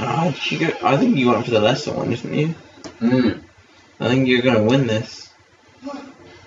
[0.00, 2.54] Oh, you go, I think you went for the lesser one, didn't you?
[3.00, 3.42] mm,
[4.00, 5.28] I think you're gonna win this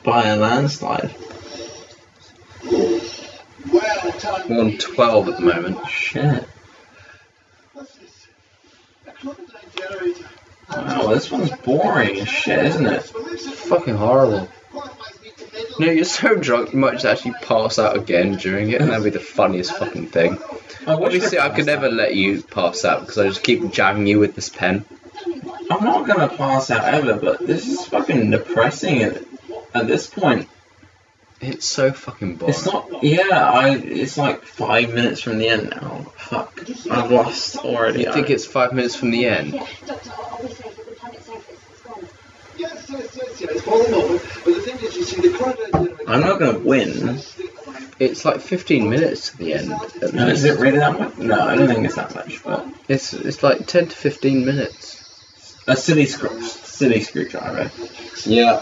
[0.04, 1.16] by a landslide.
[2.64, 4.50] Well, time.
[4.50, 5.88] we're on 12 at the moment.
[5.90, 6.48] Shit.
[7.74, 8.28] What's this?
[9.08, 9.11] A crocodile generator.
[9.24, 13.04] Wow, this one's boring as shit, isn't it?
[13.04, 14.50] Fucking horrible.
[15.80, 19.04] No, you're so drunk you might just actually pass out again during it, and that'd
[19.04, 20.38] be the funniest fucking thing.
[20.88, 24.08] I wish Obviously, I could never let you pass out because I just keep jamming
[24.08, 24.86] you with this pen.
[25.70, 29.24] I'm not gonna pass out ever, but this is fucking depressing at,
[29.74, 30.48] at this point.
[31.42, 32.54] It's so fucking boring.
[32.54, 33.04] It's not.
[33.04, 33.76] Yeah, I.
[33.76, 36.12] It's like five minutes from the end now.
[36.18, 38.04] Fuck, I've lost already.
[38.04, 39.54] You think it's five minutes from the end?
[39.54, 40.80] Yeah, Doctor, are are we safe?
[40.80, 41.50] Are the planet safe?
[41.50, 42.08] It's, it's gone.
[42.58, 43.62] Yes, yes, yes, yes.
[43.62, 44.22] For the moment.
[44.46, 45.88] But the thing is, you see, the crocodile.
[46.08, 47.20] I'm not gonna win.
[48.00, 49.72] It's like 15 minutes to the end.
[49.72, 51.18] at No, is it really that much?
[51.18, 52.44] No, I don't think it's that much.
[52.44, 55.64] But It's it's like 10 to 15 minutes.
[55.68, 57.72] a silly screw, city screwdriver.
[58.26, 58.62] Yeah.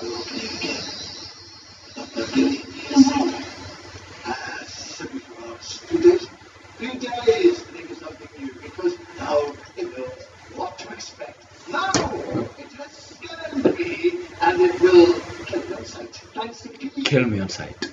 [17.06, 17.92] Kill me on sight.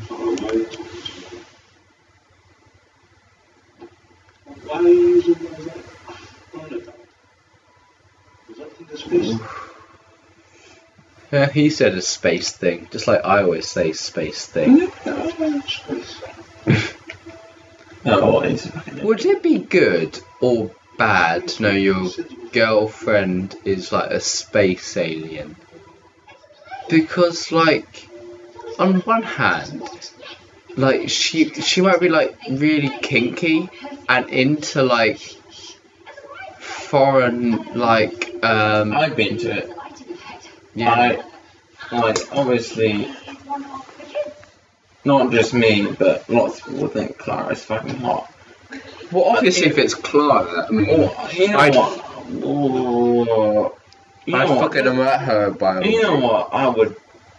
[0.00, 0.08] to you.
[0.10, 0.76] Alright.
[4.64, 5.26] Why is
[8.58, 9.75] that in the space?
[11.32, 14.90] Yeah, he said a space thing, just like I always say space thing.
[18.04, 19.04] Oh, what is fucking.
[19.04, 22.08] Would it be good or bad to know your
[22.52, 25.56] girlfriend is like a space alien?
[26.88, 28.08] Because like,
[28.78, 29.82] on one hand,
[30.76, 33.68] like she she might be like really kinky
[34.08, 35.18] and into like
[36.60, 39.75] foreign like um I've been to it.
[40.76, 40.92] Yeah
[41.90, 43.08] I, like, obviously,
[45.04, 48.32] not just me, but lots of people think Clara is fucking hot.
[49.12, 52.02] well obviously if it's Clara I mean, Oh, you know I'd- what?
[52.44, 53.76] Oh,
[54.26, 54.58] you I'd what?
[54.72, 56.48] fucking hurt her by You know what?
[56.52, 56.96] I would.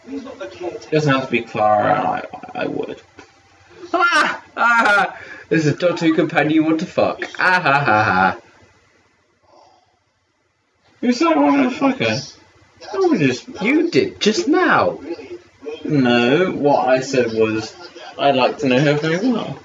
[0.10, 0.84] He's not the caretaker.
[0.88, 2.00] It doesn't have to be Clara.
[2.56, 3.02] I, I would.
[3.94, 5.20] Ah, ah,
[5.50, 7.24] this is Doctor Who companion you want to fuck.
[7.40, 8.38] Ah, ha, ha, ha.
[11.02, 12.18] You said I wanted to fuck her.
[12.94, 13.48] Would just.
[13.62, 15.00] You did just now.
[15.84, 17.76] No, what I said was,
[18.18, 19.60] I'd like to know her very well.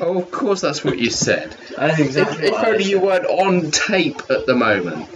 [0.00, 1.56] Oh, of course that's what you said.
[1.76, 5.08] That's If, exactly if what I only you weren't on tape at the moment.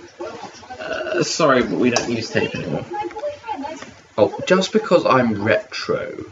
[0.79, 2.85] Uh, sorry, but we don't use tape anymore.
[4.17, 6.25] Oh, just because I'm retro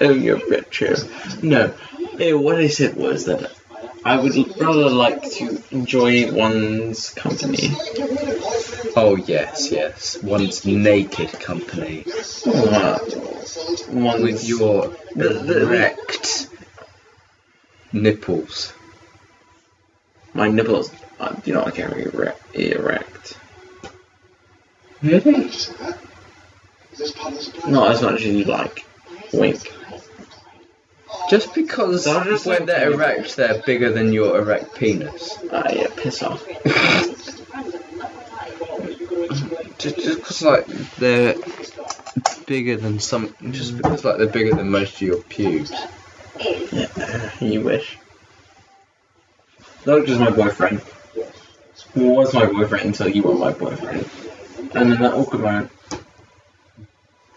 [0.00, 0.96] Oh, you're richer.
[1.42, 1.68] No.
[2.18, 3.50] What I said was that
[4.04, 7.70] I would rather like to enjoy one's company.
[8.96, 10.22] Oh yes, yes.
[10.22, 12.04] One's naked company
[12.46, 12.98] Uh,
[13.90, 16.48] one's with your The- the- erect
[17.92, 18.72] nipples.
[20.34, 22.54] my nipples uh, do not get erect.
[22.54, 23.36] erect.
[25.02, 25.46] Really?
[25.46, 25.68] Is
[26.96, 27.70] this part of the surprise?
[27.72, 28.84] Not as much as you like.
[29.32, 29.72] Wink.
[31.30, 35.38] Just because They're just when like- they're erect, they're bigger than your erect penis.
[35.52, 36.44] Ah, yeah, piss off.
[39.78, 41.36] Just because like they're
[42.46, 45.70] bigger than some, just because like they're bigger than most of your pubes.
[46.72, 47.96] Yeah, you wish.
[49.84, 50.82] Luke is my boyfriend.
[51.94, 54.08] Who was my boyfriend until you were my boyfriend.
[54.74, 55.70] And then that awkward moment,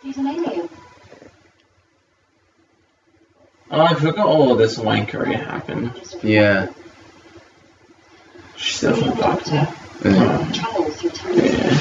[0.02, 0.61] He's an alien.
[3.72, 5.94] Oh, I forgot all of this wankery happened.
[6.24, 6.72] Yeah.
[8.56, 9.48] She still forgot.
[9.48, 10.52] yeah.
[10.54, 10.92] Travel.
[11.34, 11.72] Yeah.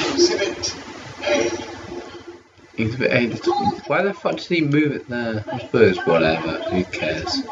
[2.77, 3.23] Exhibit A.
[3.23, 3.81] Exhibit A.
[3.87, 5.43] Why the fuck did he move it there?
[5.51, 6.63] I suppose whatever.
[6.63, 7.43] Who cares?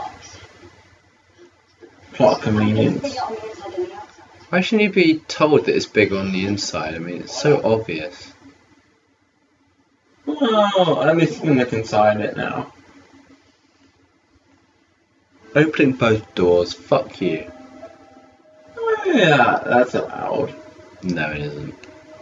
[2.13, 3.02] Plot convenience.
[3.02, 4.49] Bigger on the inside than the outside.
[4.49, 6.95] Why shouldn't you be told that it's big on the inside?
[6.95, 8.34] I mean, it's so obvious.
[10.28, 12.73] Oh, at least you can look inside it now.
[15.55, 16.73] Opening both doors.
[16.73, 17.51] Fuck you.
[18.77, 20.55] Oh, yeah, that's allowed.
[21.03, 21.75] No, it isn't.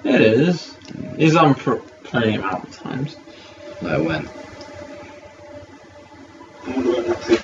[0.03, 0.77] It is.
[1.17, 3.17] It's on pr- plenty amount of times.
[3.81, 4.29] No, when?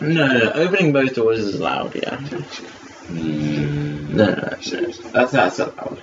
[0.02, 2.18] No, no, no, opening both doors is allowed, yeah.
[3.10, 4.50] Mm, No, no, no.
[5.12, 6.02] That's, that's allowed.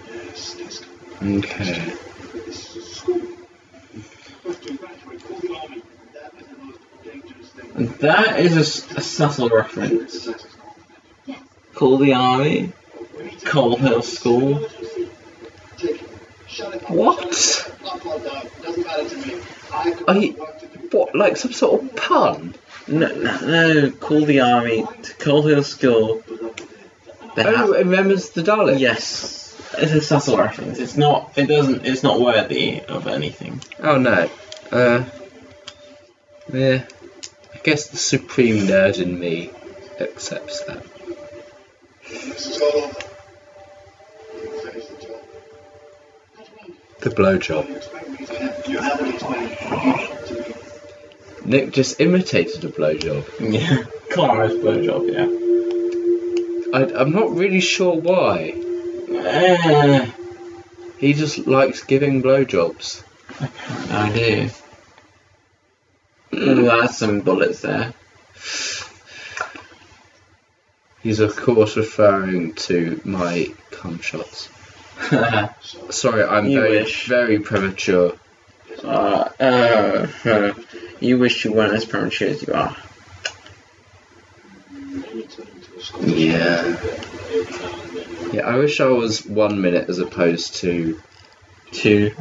[1.23, 1.95] Okay.
[7.81, 8.61] That is a
[8.99, 10.29] a, subtle reference.
[11.75, 12.73] Call the army.
[13.45, 14.61] Coal Hill School.
[15.79, 16.11] Take it.
[16.47, 16.91] Shut it up.
[16.91, 17.73] What?
[17.87, 19.41] Up or down, doesn't matter to me.
[19.73, 20.89] I got Are you- work to do.
[20.99, 22.55] What, like some sort of pun?
[22.89, 23.91] No, no, no.
[23.93, 26.23] Call the army to Coal Hill School.
[27.37, 28.81] They Oh, it remembers the Daleks?
[28.81, 30.79] yes, it's a subtle reference.
[30.79, 31.33] It's not.
[31.37, 31.87] It doesn't.
[31.87, 33.63] It's not worthy of anything.
[33.79, 34.29] Oh no.
[34.73, 35.05] Uh.
[36.53, 36.85] Yeah.
[37.61, 39.51] I guess the supreme nerd in me
[40.01, 40.83] accepts that.
[42.09, 42.99] This is all over.
[44.35, 45.21] You finish the job.
[46.37, 46.79] What do you mean?
[47.01, 47.69] The blowjob.
[47.69, 50.55] You expect me to have, you haven't explained to me.
[51.45, 53.27] Nick just imitated a blowjob.
[53.41, 55.13] Yeah, Clara's blowjob.
[55.13, 56.79] Yeah.
[56.79, 58.55] I, I'm not really sure why.
[59.13, 60.11] Eh,
[60.97, 63.03] He just likes giving blowjobs.
[63.91, 64.49] I do.
[66.35, 67.93] Ooh, that's some bullets there.
[71.03, 74.49] He's of course referring to my cum shots.
[75.91, 77.07] Sorry, I'm You very, wish.
[77.07, 78.13] very premature.
[78.85, 80.53] uh, uh, uh,
[81.01, 82.77] you wish you weren't as premature as you are.
[86.01, 86.77] Yeah.
[88.33, 91.01] Yeah, I wish I was one minute as opposed to.
[91.73, 92.13] Two.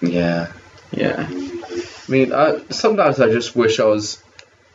[0.00, 0.52] Yeah.
[0.92, 1.28] Yeah.
[2.12, 4.22] Mean, I, sometimes I just wish I was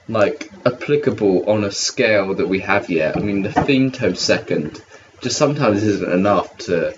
[0.08, 3.16] like applicable on a scale that we have yet.
[3.16, 4.82] I mean, the femtosecond
[5.22, 6.98] just sometimes isn't enough to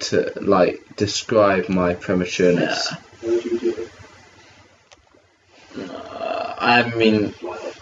[0.00, 2.94] to like describe my prematureness.
[5.74, 7.32] Uh, I mean,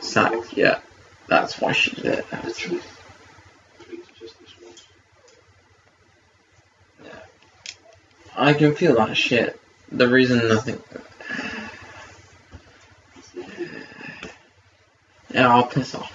[0.00, 0.56] sack.
[0.56, 0.78] Yeah,
[1.26, 2.26] that's why she did it.
[8.36, 9.60] I can feel that shit.
[9.90, 10.80] The reason nothing.
[15.36, 16.10] Yeah, I'll piss off.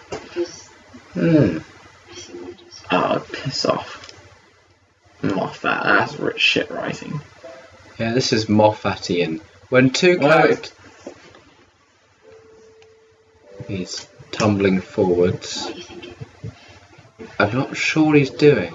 [1.13, 1.59] Hmm.
[2.09, 2.83] I see wonders.
[2.89, 4.11] I'll piss off.
[5.21, 7.21] Moffat, that's rich shit writing.
[7.99, 9.39] Yeah, this is Moffatian.
[9.69, 10.73] When two characters.
[13.67, 15.65] He's tumbling forwards.
[15.65, 16.15] What are you thinking?
[17.37, 18.73] I'm not sure what he's doing.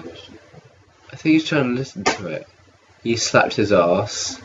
[1.11, 2.47] I think he's trying to listen to it.
[3.03, 4.39] He slapped his ass.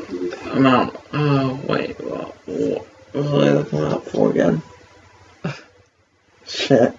[0.02, 0.54] there.
[0.54, 0.96] Amount.
[1.12, 2.36] Oh, wait, what?
[2.48, 2.88] What?
[3.14, 4.62] what, what four again.
[6.48, 6.96] Shit.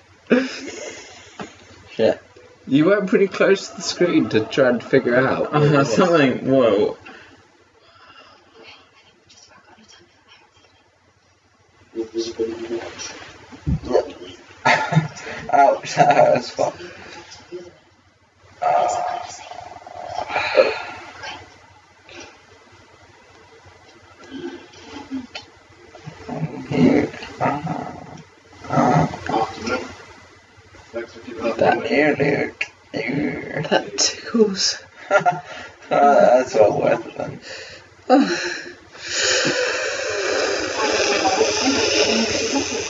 [1.93, 2.23] Shit.
[2.67, 5.55] You went pretty close to the screen to try and figure out.
[5.55, 6.51] Uh, something.
[6.51, 6.99] Whoa.
[11.95, 13.01] Your visibility watch.
[15.91, 16.75] Ouch, that hurts fuck.
[29.29, 29.81] Afternoon.
[30.93, 31.57] Thanks for keeping up.
[31.57, 32.65] That ear, Luke.
[32.95, 33.63] Ew.
[33.69, 34.79] That tickles.
[35.89, 37.41] That's well worth it then.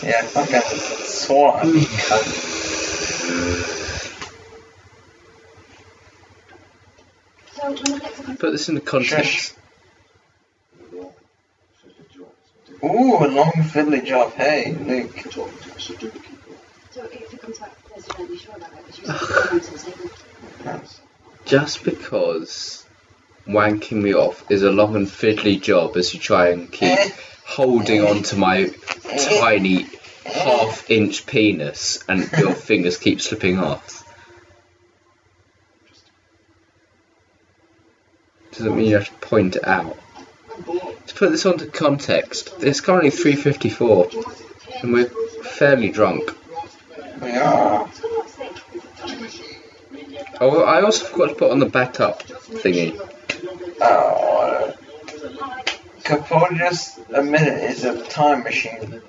[0.03, 0.61] Yeah, fucking
[1.07, 2.50] swat mm.
[3.41, 3.47] At
[7.71, 9.57] this in the next one Put this into context.
[12.83, 14.33] Ooh, a long fiddly job.
[14.33, 15.15] Hey, Luke.
[15.31, 15.99] Talking to Mr.
[15.99, 16.37] Dookie.
[16.91, 18.87] So, if it comes back Thursday, are you sure about that?
[18.87, 21.01] Because you said the statement.
[21.45, 22.87] Just because
[23.47, 27.11] wanking me off is a long and fiddly job as you try and keep eh.
[27.45, 28.71] holding on to my
[29.41, 29.85] tiny
[30.91, 34.05] inch penis and your fingers keep slipping off.
[38.53, 39.97] Doesn't mean you have to point it out.
[41.07, 46.31] To put this onto context, it's currently 3.54 and we're fairly drunk.
[47.23, 47.89] We are.
[50.43, 52.99] Oh, I also forgot to put on the backup thingy.
[53.81, 54.75] Oh.
[56.05, 59.03] Could probably just admit it is a time machine.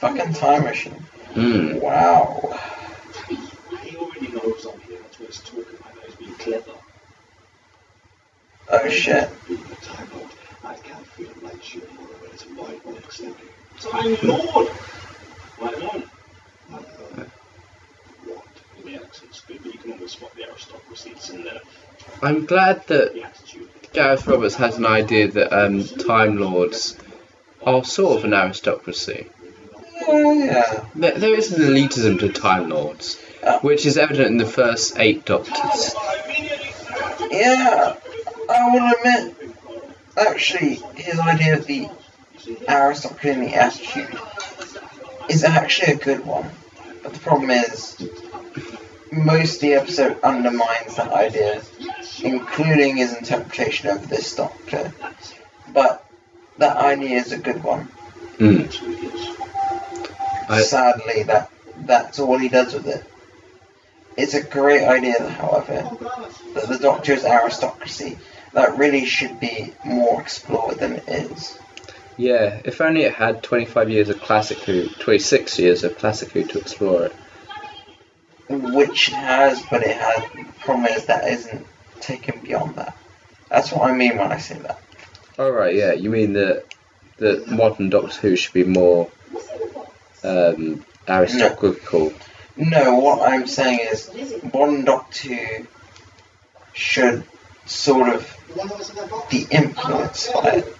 [0.00, 0.94] Fucking time machine.
[1.34, 1.80] Mm.
[1.80, 2.56] Wow.
[3.28, 4.98] He already knows I'm here.
[5.02, 6.04] That's what he's talking about.
[6.06, 6.78] He's being clever.
[8.70, 9.28] Oh shit.
[9.48, 10.30] Being a Time Lord,
[10.64, 13.34] I can't feel like shooting more when it's my next thing.
[13.80, 14.68] Time Lord!
[15.60, 16.02] Right on.
[18.24, 18.44] What?
[18.84, 21.10] The accent's good, but you can always spot the aristocracy.
[21.10, 21.60] It's in the,
[22.22, 23.32] I'm glad that.
[23.92, 26.96] Gareth Roberts has an idea that um, Time Lords
[27.62, 29.26] are sort of an aristocracy.
[30.08, 30.84] Yeah.
[30.94, 33.20] There, there is an elitism to Time Lords,
[33.60, 35.94] which is evident in the first eight Doctors.
[37.30, 37.96] Yeah.
[38.50, 39.54] I will admit,
[40.16, 41.88] actually, his idea of the
[42.66, 44.18] aristocracy attitude
[45.28, 46.50] is actually a good one.
[47.02, 47.96] But the problem is,
[49.12, 51.62] most of the episode undermines that idea,
[52.22, 54.92] including his interpretation of this Doctor.
[55.72, 56.04] But
[56.56, 57.88] that idea is a good one.
[58.38, 58.68] Mm.
[60.48, 63.04] I- Sadly, that that's all he does with it.
[64.16, 65.88] It's a great idea, however,
[66.54, 68.18] that the Doctor's aristocracy
[68.52, 71.56] that really should be more explored than it is.
[72.16, 76.42] Yeah, if only it had 25 years of Classic Who, 26 years of Classic Who
[76.44, 77.12] to explore it.
[78.48, 80.24] Which it has, but it has.
[80.32, 81.66] The problem is that isn't
[82.00, 82.96] taken beyond that.
[83.48, 84.80] That's what I mean when I say that.
[85.38, 86.64] Alright, yeah, you mean that
[87.18, 89.08] that modern Doctor Who should be more
[90.24, 92.12] um, aristocratical.
[92.56, 94.08] No, what I'm saying is,
[94.50, 95.66] one Doctor
[96.72, 97.24] should
[97.66, 100.76] sort of be influenced by it.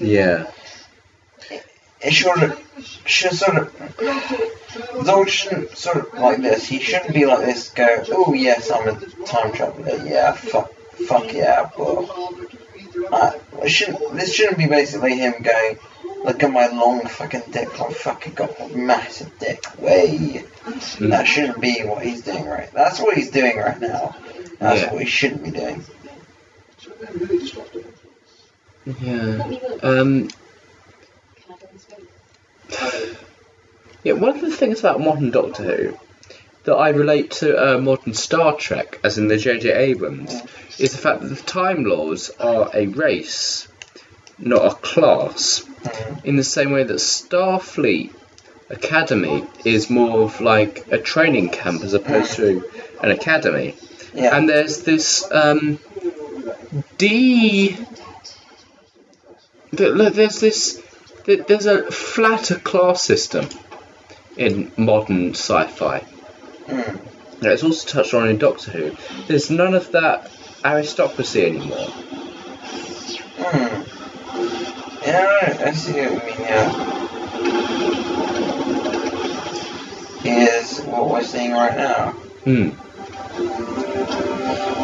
[0.00, 0.50] Yeah.
[2.00, 2.56] It should,
[3.04, 3.96] should sort of.
[3.96, 6.66] The Doctor shouldn't sort of like this.
[6.66, 7.70] He shouldn't be like this.
[7.70, 10.04] Go, oh yes, I'm a time traveler.
[10.06, 10.72] Yeah, fuck,
[11.08, 12.08] fuck yeah, bro.
[13.10, 13.32] Uh,
[13.62, 15.78] it shouldn't, this shouldn't be basically him going,
[16.26, 20.44] look at my long fucking dick, I fucking got a massive dick, way.
[21.00, 22.70] That shouldn't be what he's doing right.
[22.72, 24.14] That's what he's doing right now.
[24.58, 24.92] That's Yeah.
[24.92, 25.84] what he shouldn't be doing.
[29.00, 29.58] Yeah.
[29.82, 30.28] Um,
[34.04, 35.98] yeah, one of the things about modern Doctor Who
[36.64, 39.72] that I relate to uh, modern Star Trek, as in the J.J.
[39.72, 40.42] Abrams,
[40.78, 43.68] is the fact that the Time Lords are a race,
[44.38, 45.64] not a class.
[46.24, 48.12] In the same way that Starfleet
[48.68, 52.68] Academy is more of like a training camp as opposed to
[53.02, 53.76] an academy.
[54.12, 54.36] Yeah.
[54.36, 55.78] And there's this um,
[56.98, 57.76] D.
[59.72, 60.82] look, There's this.
[61.24, 63.48] There's a flatter class system
[64.36, 66.04] in modern sci-fi.
[66.66, 67.00] Mm.
[67.42, 68.96] It's also touched on in Doctor Who.
[69.26, 70.30] There's none of that
[70.64, 71.88] aristocracy anymore.
[73.38, 73.95] Hmm.
[75.06, 76.96] Yeah, I see what you mean, yeah.
[80.20, 82.10] Here's what we're seeing right now.
[82.42, 82.70] Hmm.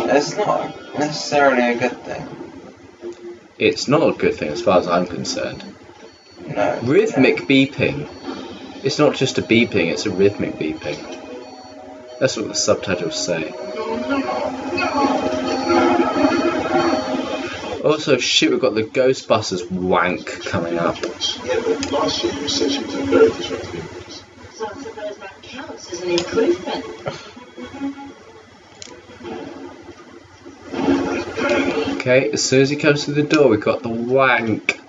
[0.08, 2.28] It's not necessarily a good thing.
[3.58, 5.64] It's not a good thing as far as I'm concerned.
[6.46, 6.78] No.
[6.84, 8.08] Rhythmic beeping.
[8.84, 11.18] It's not just a beeping, it's a rhythmic beeping.
[12.20, 13.52] That's what the subtitles say.
[17.84, 20.96] Also, shit, we've got the Ghostbusters wank coming up.
[21.02, 24.22] Yeah, but last year you said she was a very disruptive.
[24.52, 26.84] So I suppose that counts as an improvement.
[31.96, 34.80] Okay, as soon as he comes through the door, we've got the wank.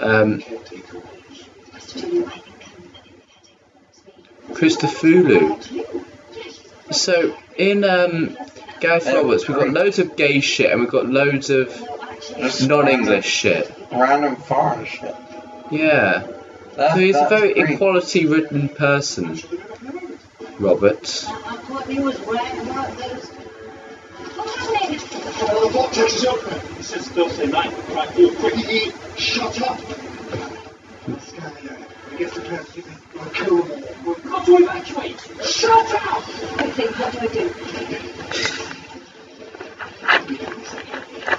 [0.00, 0.42] Um,
[4.52, 5.62] Christofulu.
[6.92, 8.36] So, in um,
[8.80, 11.68] Gareth Roberts, we've got loads of gay shit and we've got loads of
[12.66, 13.70] non-English shit.
[13.92, 15.14] Random foreign shit.
[15.70, 16.26] Yeah.
[16.76, 17.70] That, So he's a very great.
[17.70, 19.38] equality-ridden person,
[20.58, 21.26] Roberts.
[21.26, 23.26] I thought he was wearing one of those.
[24.36, 25.00] What's happening?
[25.74, 26.76] What takes us open?
[26.76, 27.72] He says Thursday night.
[27.90, 28.08] Right,
[28.38, 28.94] quick.
[29.18, 29.80] Shut up.
[31.08, 32.82] I guess the plans to
[33.14, 34.14] We'll kill them all.
[34.14, 35.20] We've got to evacuate.
[35.44, 36.22] Shut up!
[36.22, 37.44] Quickly, what do I do?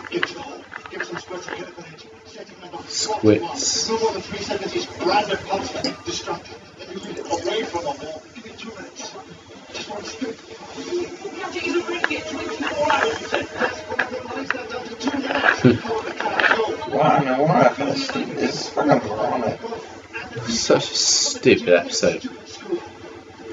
[0.10, 0.62] Get to the hole.
[0.90, 2.06] Give some squirts of chemical edge.
[2.90, 3.08] Is
[18.38, 19.60] is moronic.
[20.48, 22.28] Such a stupid episode.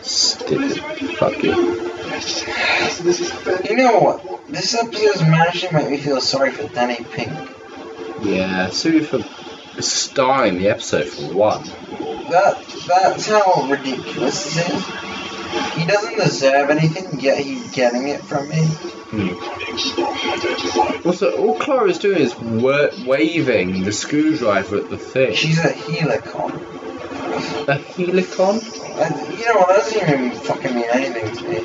[0.02, 0.80] Stupid.
[1.18, 1.82] Fuck you.
[3.20, 3.32] Is.
[3.68, 4.48] You know what?
[4.48, 7.55] This episode episode's managed to make me feel sorry for Danny Pink.
[8.22, 9.20] Yeah, sorry for
[9.82, 11.62] starring the episode for one.
[12.30, 14.86] That that's how ridiculous this is.
[15.74, 18.64] He doesn't deserve anything, yet he's getting it from me.
[19.10, 21.06] Hmm.
[21.06, 25.34] Also, all Clara's doing is wa- waving the screwdriver at the thing.
[25.34, 26.52] She's a helicon.
[27.68, 28.60] A helicon?
[28.98, 29.68] And you know what?
[29.68, 31.60] That doesn't even fucking mean anything to me.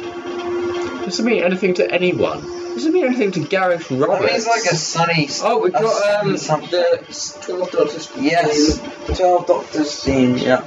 [1.05, 2.41] Doesn't mean anything to anyone.
[2.81, 4.31] Doesn't mean anything to Gareth That Roberts.
[4.31, 5.29] means like a sunny.
[5.43, 6.71] Oh, we've got um, something.
[6.71, 8.11] the 12 Doctors.
[8.19, 10.35] Yes, Twelve Doctors theme.
[10.35, 10.65] Yeah.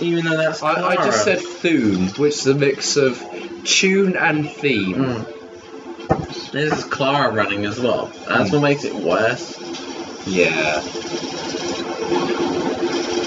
[0.00, 3.22] Even though that's I, I just said thune, which is a mix of
[3.64, 4.94] tune and theme.
[4.94, 6.50] Mm.
[6.50, 8.06] This is Clara running as well.
[8.26, 9.58] That's what makes it worse.
[10.26, 10.80] Yeah.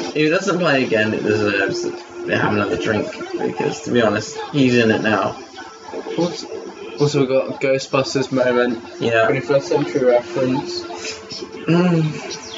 [0.09, 4.35] If he doesn't play again, it deserves to have another drink because, to be honest,
[4.51, 5.39] he's in it now.
[6.17, 6.47] Also,
[6.99, 9.27] also we've got a Ghostbusters moment, Yeah.
[9.29, 10.83] 21st century reference.
[11.67, 12.43] Mm.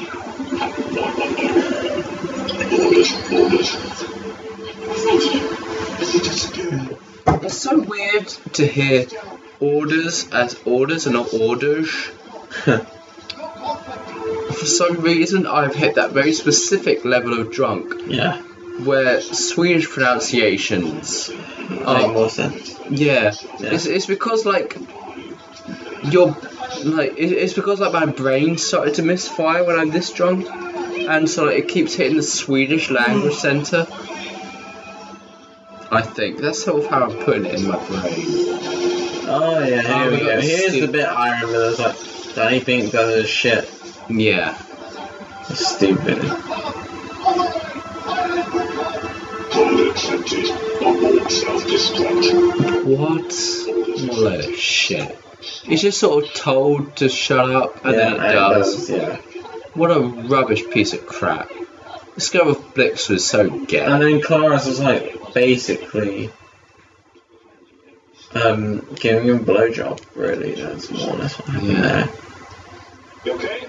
[7.41, 9.05] It's so weird to hear
[9.59, 11.89] orders as orders and not orders.
[14.59, 18.41] For some reason, I've hit that very specific level of drunk yeah.
[18.85, 21.29] Where Swedish pronunciations
[21.69, 22.77] Make are more sense.
[22.89, 23.73] Yeah, Yeah.
[23.73, 24.77] It's, it's because like
[26.03, 26.35] your
[26.83, 31.45] like it's because like my brain started to misfire when I'm this drunk, and so
[31.45, 33.85] like, it keeps hitting the Swedish language center.
[35.91, 38.13] I think that's sort of how I'm putting it in my brain.
[39.31, 40.39] Oh yeah, here Oh, we go.
[40.41, 40.81] Here's Steve.
[40.83, 41.71] the bit I remember.
[41.83, 43.69] Like Danny Pink does his shit.
[44.09, 44.57] Yeah.
[45.49, 46.19] It's stupid.
[49.99, 50.49] Code accepted.
[50.81, 52.85] Abort self-destruct.
[52.85, 53.33] What?
[54.17, 55.17] What a shit.
[55.65, 58.89] It's just sort of told to shut up, and then it and does.
[58.89, 59.17] Yeah.
[59.73, 61.49] What a rubbish piece of crap.
[62.15, 63.85] This guy with Blix was so gay.
[63.85, 66.31] And then Clara's was like basically
[68.33, 70.55] um giving him a blowjob, really.
[70.55, 72.07] That's more or less what happened Yeah.
[73.25, 73.67] You okay?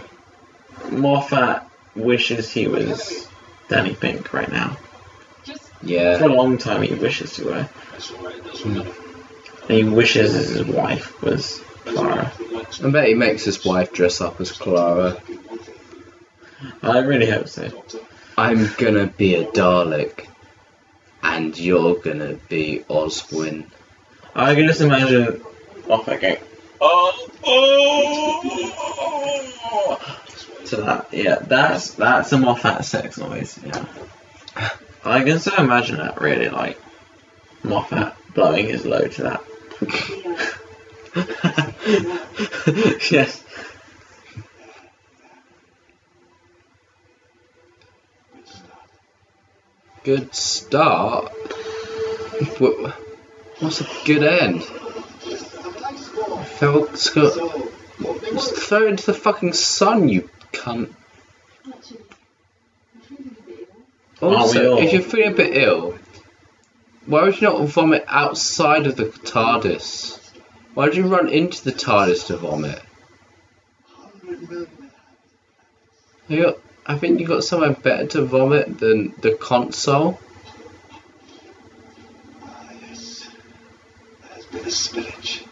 [0.90, 1.62] Moffat
[1.94, 3.28] wishes he was
[3.68, 4.76] Danny Pink right now.
[5.82, 7.68] For a long time he wishes he were.
[7.92, 8.44] That's all right.
[8.44, 8.80] That's Hmm.
[9.68, 12.32] And he wishes his wife was Clara.
[12.82, 15.22] I bet he makes his wife dress up as Clara.
[16.82, 17.84] I really hope so.
[18.36, 20.26] I'm gonna be a Dalek,
[21.22, 23.70] and you're gonna be Oswin.
[24.34, 25.42] I can just imagine
[25.86, 26.36] Moffat going,
[26.80, 28.40] oh, oh,
[30.66, 31.08] to that.
[31.12, 33.58] Yeah, that's that's a Moffat sex noise.
[33.64, 33.84] Yeah,
[35.04, 36.80] I can so imagine that really, like
[37.62, 38.32] Moffat hmm.
[38.32, 39.42] blowing his load to that.
[43.10, 43.42] yes.
[50.04, 51.32] Good start.
[52.58, 52.94] What-
[53.60, 54.62] What's a good end?
[55.26, 56.06] Nice
[56.94, 57.34] Scott.
[57.34, 57.48] So,
[57.98, 60.94] what they Just throw it into the fucking sun, you cunt.
[61.70, 62.00] Actually,
[62.94, 63.76] I'm feeling a bit ill.
[63.76, 63.78] Are
[64.08, 65.98] we Also, if you're feeling a bit ill,
[67.06, 70.18] why would you not vomit outside of the TARDIS?
[70.74, 72.82] Why did you run into the TARDIS to vomit?
[76.28, 80.20] You got, I think you got somewhere better to vomit than the console.
[82.42, 83.28] Ah, yes.
[84.20, 85.46] There has been a spillage.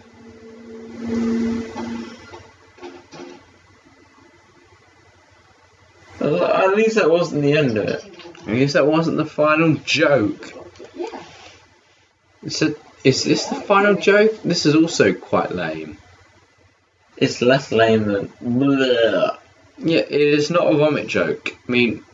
[6.21, 8.18] At least that wasn't the end of it.
[8.49, 10.53] I guess that wasn't the final joke.
[10.95, 11.23] Yeah.
[12.43, 12.75] It's a,
[13.05, 14.43] is this the final joke?
[14.43, 15.99] This is also quite lame.
[17.19, 18.29] It's less lame than.
[18.43, 19.37] Bleh.
[19.79, 21.51] Yeah, it is not a vomit joke.
[21.69, 22.05] I mean,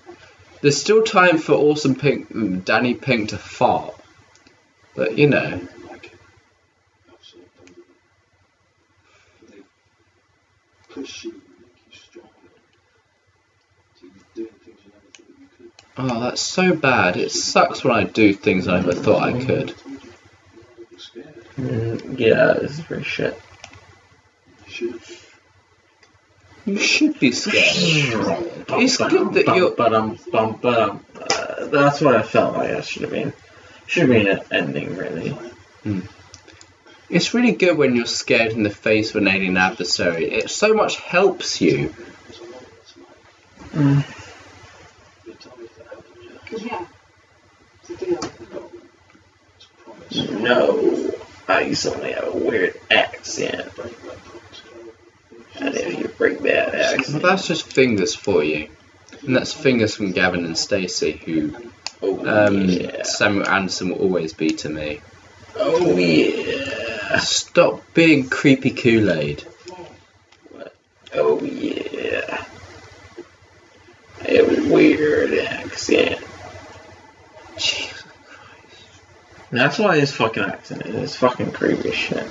[0.61, 3.95] there's still time for Orson Pink, mm, Danny Pink to fart.
[4.95, 5.61] But you know,
[5.91, 6.12] Like it.
[7.12, 7.87] Absolute thunderbolt.
[9.51, 9.62] They
[10.93, 12.30] push you and make you stronger.
[14.01, 15.84] To doing things you never thought you could.
[15.97, 17.16] Oh, that's so bad.
[17.16, 19.70] It sucks when I do things I never thought I could.
[19.70, 20.11] I told you,
[20.78, 21.45] you're not scared.
[21.57, 23.40] Mm, yeah, this is pretty shit.
[24.66, 25.20] You should have.
[26.66, 28.64] You should be scared.
[28.68, 31.05] It's good that you're- Bum, bum, bum.
[31.14, 33.32] Uh, that's what I felt like I should have been.
[33.86, 35.36] Should have been an ending, really.
[37.11, 40.24] It's really good when you're scared in the face of an alien adversary.
[40.30, 41.95] It so much helps you.
[42.26, 43.84] There's a lot of what's like.
[43.84, 45.26] Mm.
[45.26, 46.67] You tell me if that happened, yeah?
[46.81, 46.87] Yeah.
[47.81, 48.21] It's a deal.
[48.53, 48.71] No.
[49.57, 50.31] It's a promise.
[50.31, 51.11] No,
[51.49, 53.75] I suddenly have a weird accent.
[53.77, 54.95] Break that promise, Carol.
[55.67, 58.69] And if you break that Well, accent, that's just fingers for you.
[59.27, 61.71] And that's fingers from Gavin and Stacey, who
[62.03, 65.01] oh um, yeah, Samuel Anderson will always be to me.
[65.57, 69.45] oh yeah, Stop being creepy Kool Aid.
[71.15, 72.45] oh yeah.
[74.27, 76.23] I have a weird accent.
[77.59, 78.03] Jesus.
[79.51, 80.95] That's why his fucking accent is.
[80.97, 82.27] It's fucking creepy as shit.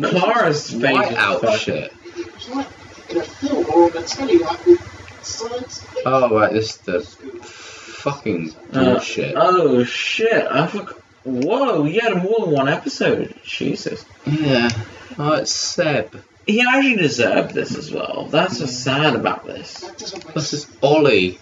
[0.00, 1.92] Clara's face is out fucking- shit.
[2.16, 2.66] It was like
[3.10, 6.02] in a film or on a telly, like with science fiction.
[6.06, 8.98] Oh, right, this is the fucking Uh,
[9.36, 10.46] oh shit!
[10.50, 11.00] I fuck.
[11.24, 13.34] Whoa, he had more than one episode.
[13.44, 14.04] Jesus.
[14.26, 14.70] Yeah.
[15.18, 16.20] Oh, it's Seb.
[16.46, 18.26] He actually deserved this as well.
[18.28, 19.80] That's what's sad about this.
[19.80, 20.66] That doesn't This is.
[20.82, 21.38] Ollie.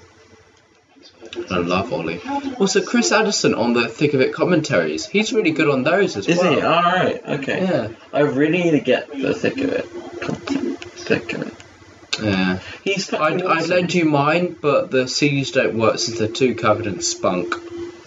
[1.50, 2.20] I love Ollie.
[2.58, 5.06] Also, Chris Addison on the Thick of It commentaries.
[5.06, 6.52] He's really good on those as Is well.
[6.52, 6.62] he?
[6.62, 7.62] Alright, okay.
[7.62, 7.88] Yeah.
[8.12, 9.84] I really need to get the thick of it.
[9.86, 11.54] Thick of it.
[12.22, 12.58] Yeah.
[12.84, 16.86] He's I'd, I'd lend you mine, but the CDs don't work since they're too covered
[16.86, 17.54] in spunk.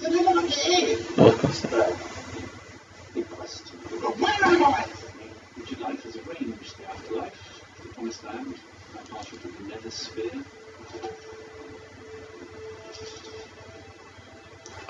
[0.01, 1.07] You never look at it.
[1.17, 3.13] Oh, of course not.
[3.13, 3.77] Big question.
[3.89, 4.85] But where am I?
[5.57, 6.09] Would you like the
[6.89, 8.03] afterlife, the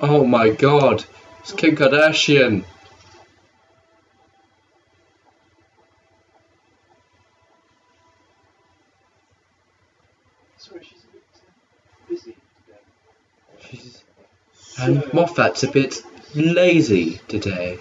[0.05, 1.05] Oh my god.
[1.39, 2.65] It's Kim Kardashian.
[10.57, 12.35] Sorry, she's a bit uh, busy
[12.65, 12.79] today.
[13.69, 14.03] She's,
[14.77, 16.03] and Moffat's a bit
[16.35, 17.79] lazy today.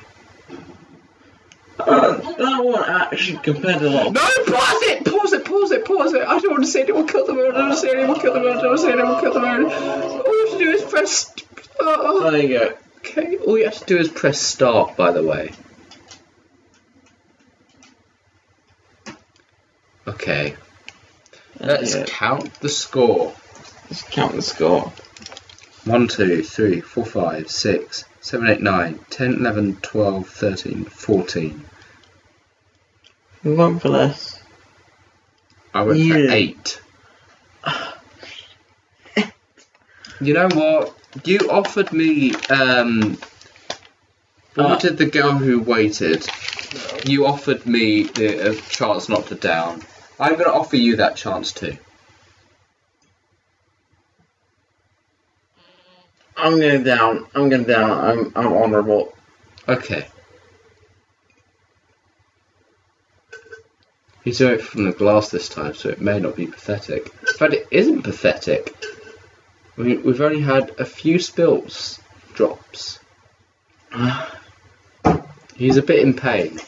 [1.81, 5.05] Uh, that one actually compared to a lot of No, pause it!
[5.05, 6.23] Pause it, pause it, pause it!
[6.23, 8.20] I don't want to say anyone kill the moon, I don't want to say anyone
[8.20, 9.64] kill the moon, I don't want to say anyone kill the moon.
[9.73, 11.35] All you have to do is press.
[11.81, 12.75] Oh, There you go.
[12.99, 15.53] okay, all you have to do is press start, by the way.
[20.07, 20.57] Okay,
[21.61, 22.05] let's Yeah.
[22.07, 23.35] count the score.
[23.89, 24.93] Let's count the score.
[25.85, 31.65] 1, 2, 3, 4, 5, 6, 7, 8, 9, 10, 11, 12, 13, 14.
[33.45, 34.41] We went for less.
[35.75, 36.15] I went Yeah.
[36.27, 36.81] for 8.
[40.21, 40.97] you know what?
[41.25, 43.19] You offered me, um,
[44.57, 44.77] Uh.
[44.77, 46.27] did the girl who waited,
[47.05, 49.83] you offered me the a chance not to down.
[50.19, 51.77] I'm going to offer you that chance too.
[56.37, 57.27] I'm going down.
[57.35, 57.91] I'm going down.
[57.91, 59.15] I'm I'm honourable.
[59.69, 60.07] Okay.
[64.25, 67.13] He's doing it from the glass this time, so it may not be pathetic.
[67.39, 68.75] But it isn't pathetic.
[69.77, 71.99] I mean, we've only had a few spills,
[72.35, 72.99] drops.
[75.57, 76.59] He's a bit in pain.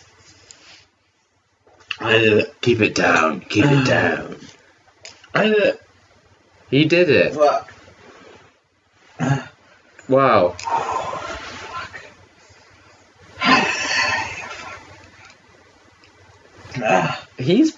[2.01, 2.47] I.
[2.61, 4.37] Keep it down, keep it down.
[5.35, 5.83] I did it.
[6.71, 7.35] He did it.
[7.35, 7.73] Fuck.
[10.09, 10.57] Wow.
[17.39, 17.77] He's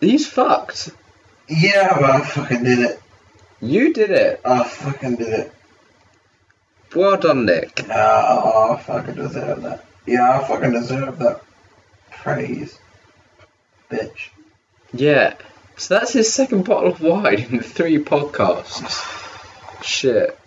[0.00, 0.90] he's fucked.
[1.48, 3.02] yeah, but I fucking did it.
[3.60, 4.40] You did it.
[4.44, 5.52] I fucking did it.
[6.94, 7.84] Well done, Nick.
[7.90, 9.84] Oh, I fucking deserve that.
[10.06, 11.42] Yeah, I fucking deserve that
[12.10, 12.78] praise.
[13.90, 14.30] Bitch.
[14.92, 15.34] Yeah.
[15.76, 19.04] So that's his second bottle of wine in three podcasts.
[19.82, 20.38] Shit.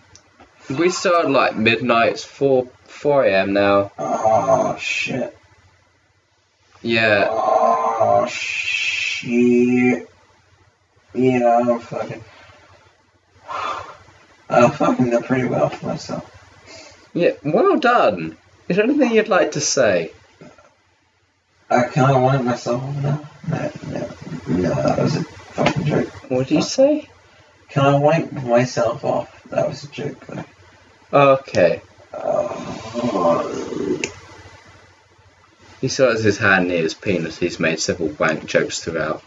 [0.68, 2.12] We started like midnight.
[2.12, 3.52] It's four four a.m.
[3.52, 3.92] now.
[3.98, 5.36] Oh, shit.
[6.82, 7.28] Yeah.
[7.30, 10.08] Oh, shit.
[11.14, 12.24] Yeah, I'm fucking.
[14.52, 16.28] I fucking did pretty well for myself.
[17.14, 17.32] Yeah.
[17.44, 18.36] Well done.
[18.68, 20.12] Is there anything you'd like to say?
[21.68, 23.30] I kind of wanted myself off now.
[23.48, 24.08] No, no,
[24.48, 26.30] no, that was a fucking joke.
[26.30, 27.08] What did you say?
[27.70, 29.42] Can I wipe myself off?
[29.44, 30.26] That was a joke.
[30.26, 30.44] Though.
[31.12, 31.80] Okay.
[32.14, 33.48] Oh,
[35.80, 37.38] He still has his hand near his penis.
[37.38, 39.22] He's made several wank jokes throughout.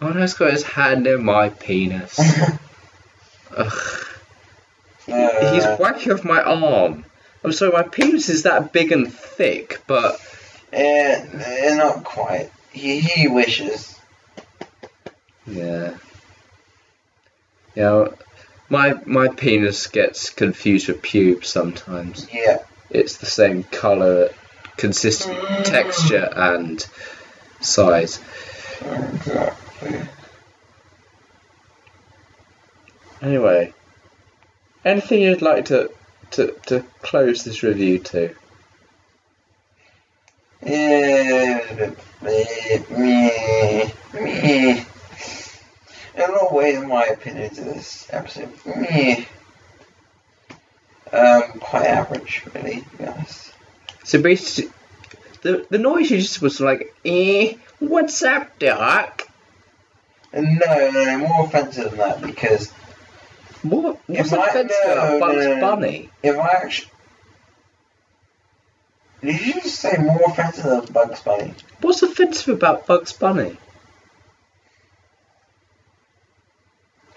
[0.00, 2.18] Oh no, he's got his hand near my penis.
[3.56, 4.06] Ugh.
[5.06, 5.14] He's
[5.64, 7.04] uh, whacking off my arm.
[7.44, 10.20] I'm sorry, my penis is that big and thick, but
[10.72, 12.50] eh, eh, not quite.
[12.72, 13.98] He, he wishes.
[15.46, 15.94] yeah,
[17.74, 18.08] yeah.
[18.68, 22.26] My my penis gets confused with pubes sometimes.
[22.32, 22.58] Yeah.
[22.88, 24.30] It's the same color,
[24.76, 26.86] consistent texture, and
[27.60, 28.20] size.
[28.80, 30.00] Exactly.
[33.20, 33.72] Anyway,
[34.84, 35.90] anything you'd like to
[36.32, 38.34] to to close this review to?
[40.64, 41.90] Yeah,
[42.22, 42.44] me,
[42.90, 44.86] me, me.
[46.14, 49.26] In a lot ways, my opinion, to this episode, me.
[51.12, 53.52] Um, quite average, really, to be honest.
[54.04, 54.72] So basically,
[55.42, 59.28] the the noise you just was like, eh, what's up, Doc?
[60.32, 62.72] No, no, no, more offensive than that because
[63.62, 63.98] What?
[64.06, 65.60] What's If I- offensive no, about Bugs no, no.
[65.60, 66.10] Bunny?
[66.22, 66.88] if I actually.
[69.22, 71.54] Did you just say more offensive than Bugs Bunny?
[71.80, 73.56] What's offensive about Bugs Bunny?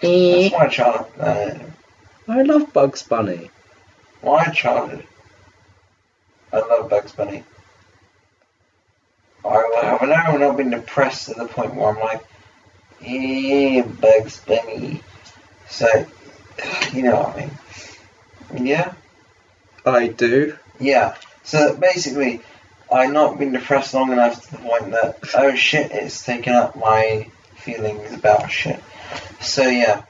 [0.02, 1.06] Eh, That's my child.
[1.18, 1.54] Uh,
[2.28, 3.50] I love Bugs Bunny.
[4.22, 5.04] my childhood.
[6.52, 7.42] I love Bugs Bunny.
[9.44, 12.22] I have never not been depressed to the point where I'm like,
[13.04, 15.02] eh, Bugs Bunny.
[15.68, 15.86] So,
[16.92, 17.40] you know what I
[18.54, 18.66] mean.
[18.66, 18.94] Yeah?
[19.84, 20.56] I do.
[20.80, 21.16] Yeah.
[21.44, 22.40] So basically,
[22.92, 26.76] I've not been depressed long enough to the point that, oh shit, it's taken up
[26.76, 28.82] my feelings about shit.
[29.40, 30.02] So yeah.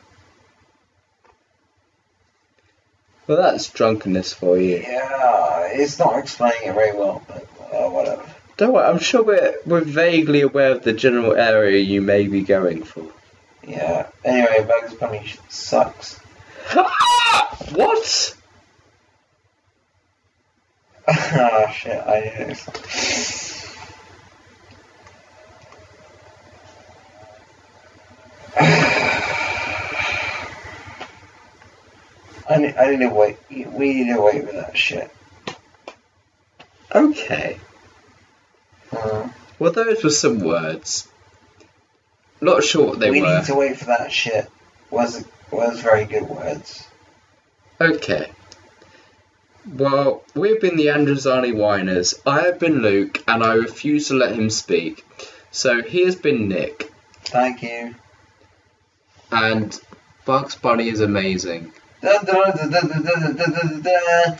[3.26, 4.76] Well, that's drunkenness for you.
[4.76, 7.42] Yeah, it's not explaining it very well, but
[7.72, 8.24] uh, whatever.
[8.56, 12.42] Don't worry, I'm sure we're, we're vaguely aware of the general area you may be
[12.42, 13.06] going for.
[13.66, 14.06] Yeah.
[14.24, 15.38] Anyway, Bugs Bunny sh-
[16.68, 17.70] sucks.
[17.72, 18.36] what?
[21.08, 22.54] oh shit, I knew.
[32.48, 33.38] I need, I need to wait.
[33.50, 35.10] We need to wait with that shit.
[36.94, 37.58] Okay.
[38.90, 39.32] Mm.
[39.58, 41.08] Well, those were some words.
[42.40, 43.26] Not sure what they we were.
[43.26, 44.48] We need to wait for that shit.
[44.90, 46.86] Was was very good words.
[47.80, 48.30] Okay.
[49.74, 52.14] Well, we've been the Androzani Whiners.
[52.24, 55.04] I have been Luke, and I refuse to let him speak.
[55.50, 56.92] So he has been Nick.
[57.24, 57.94] Thank you.
[59.32, 59.78] And
[60.24, 61.72] Bugs Bunny is amazing.
[62.00, 64.38] Dun, dun, dun,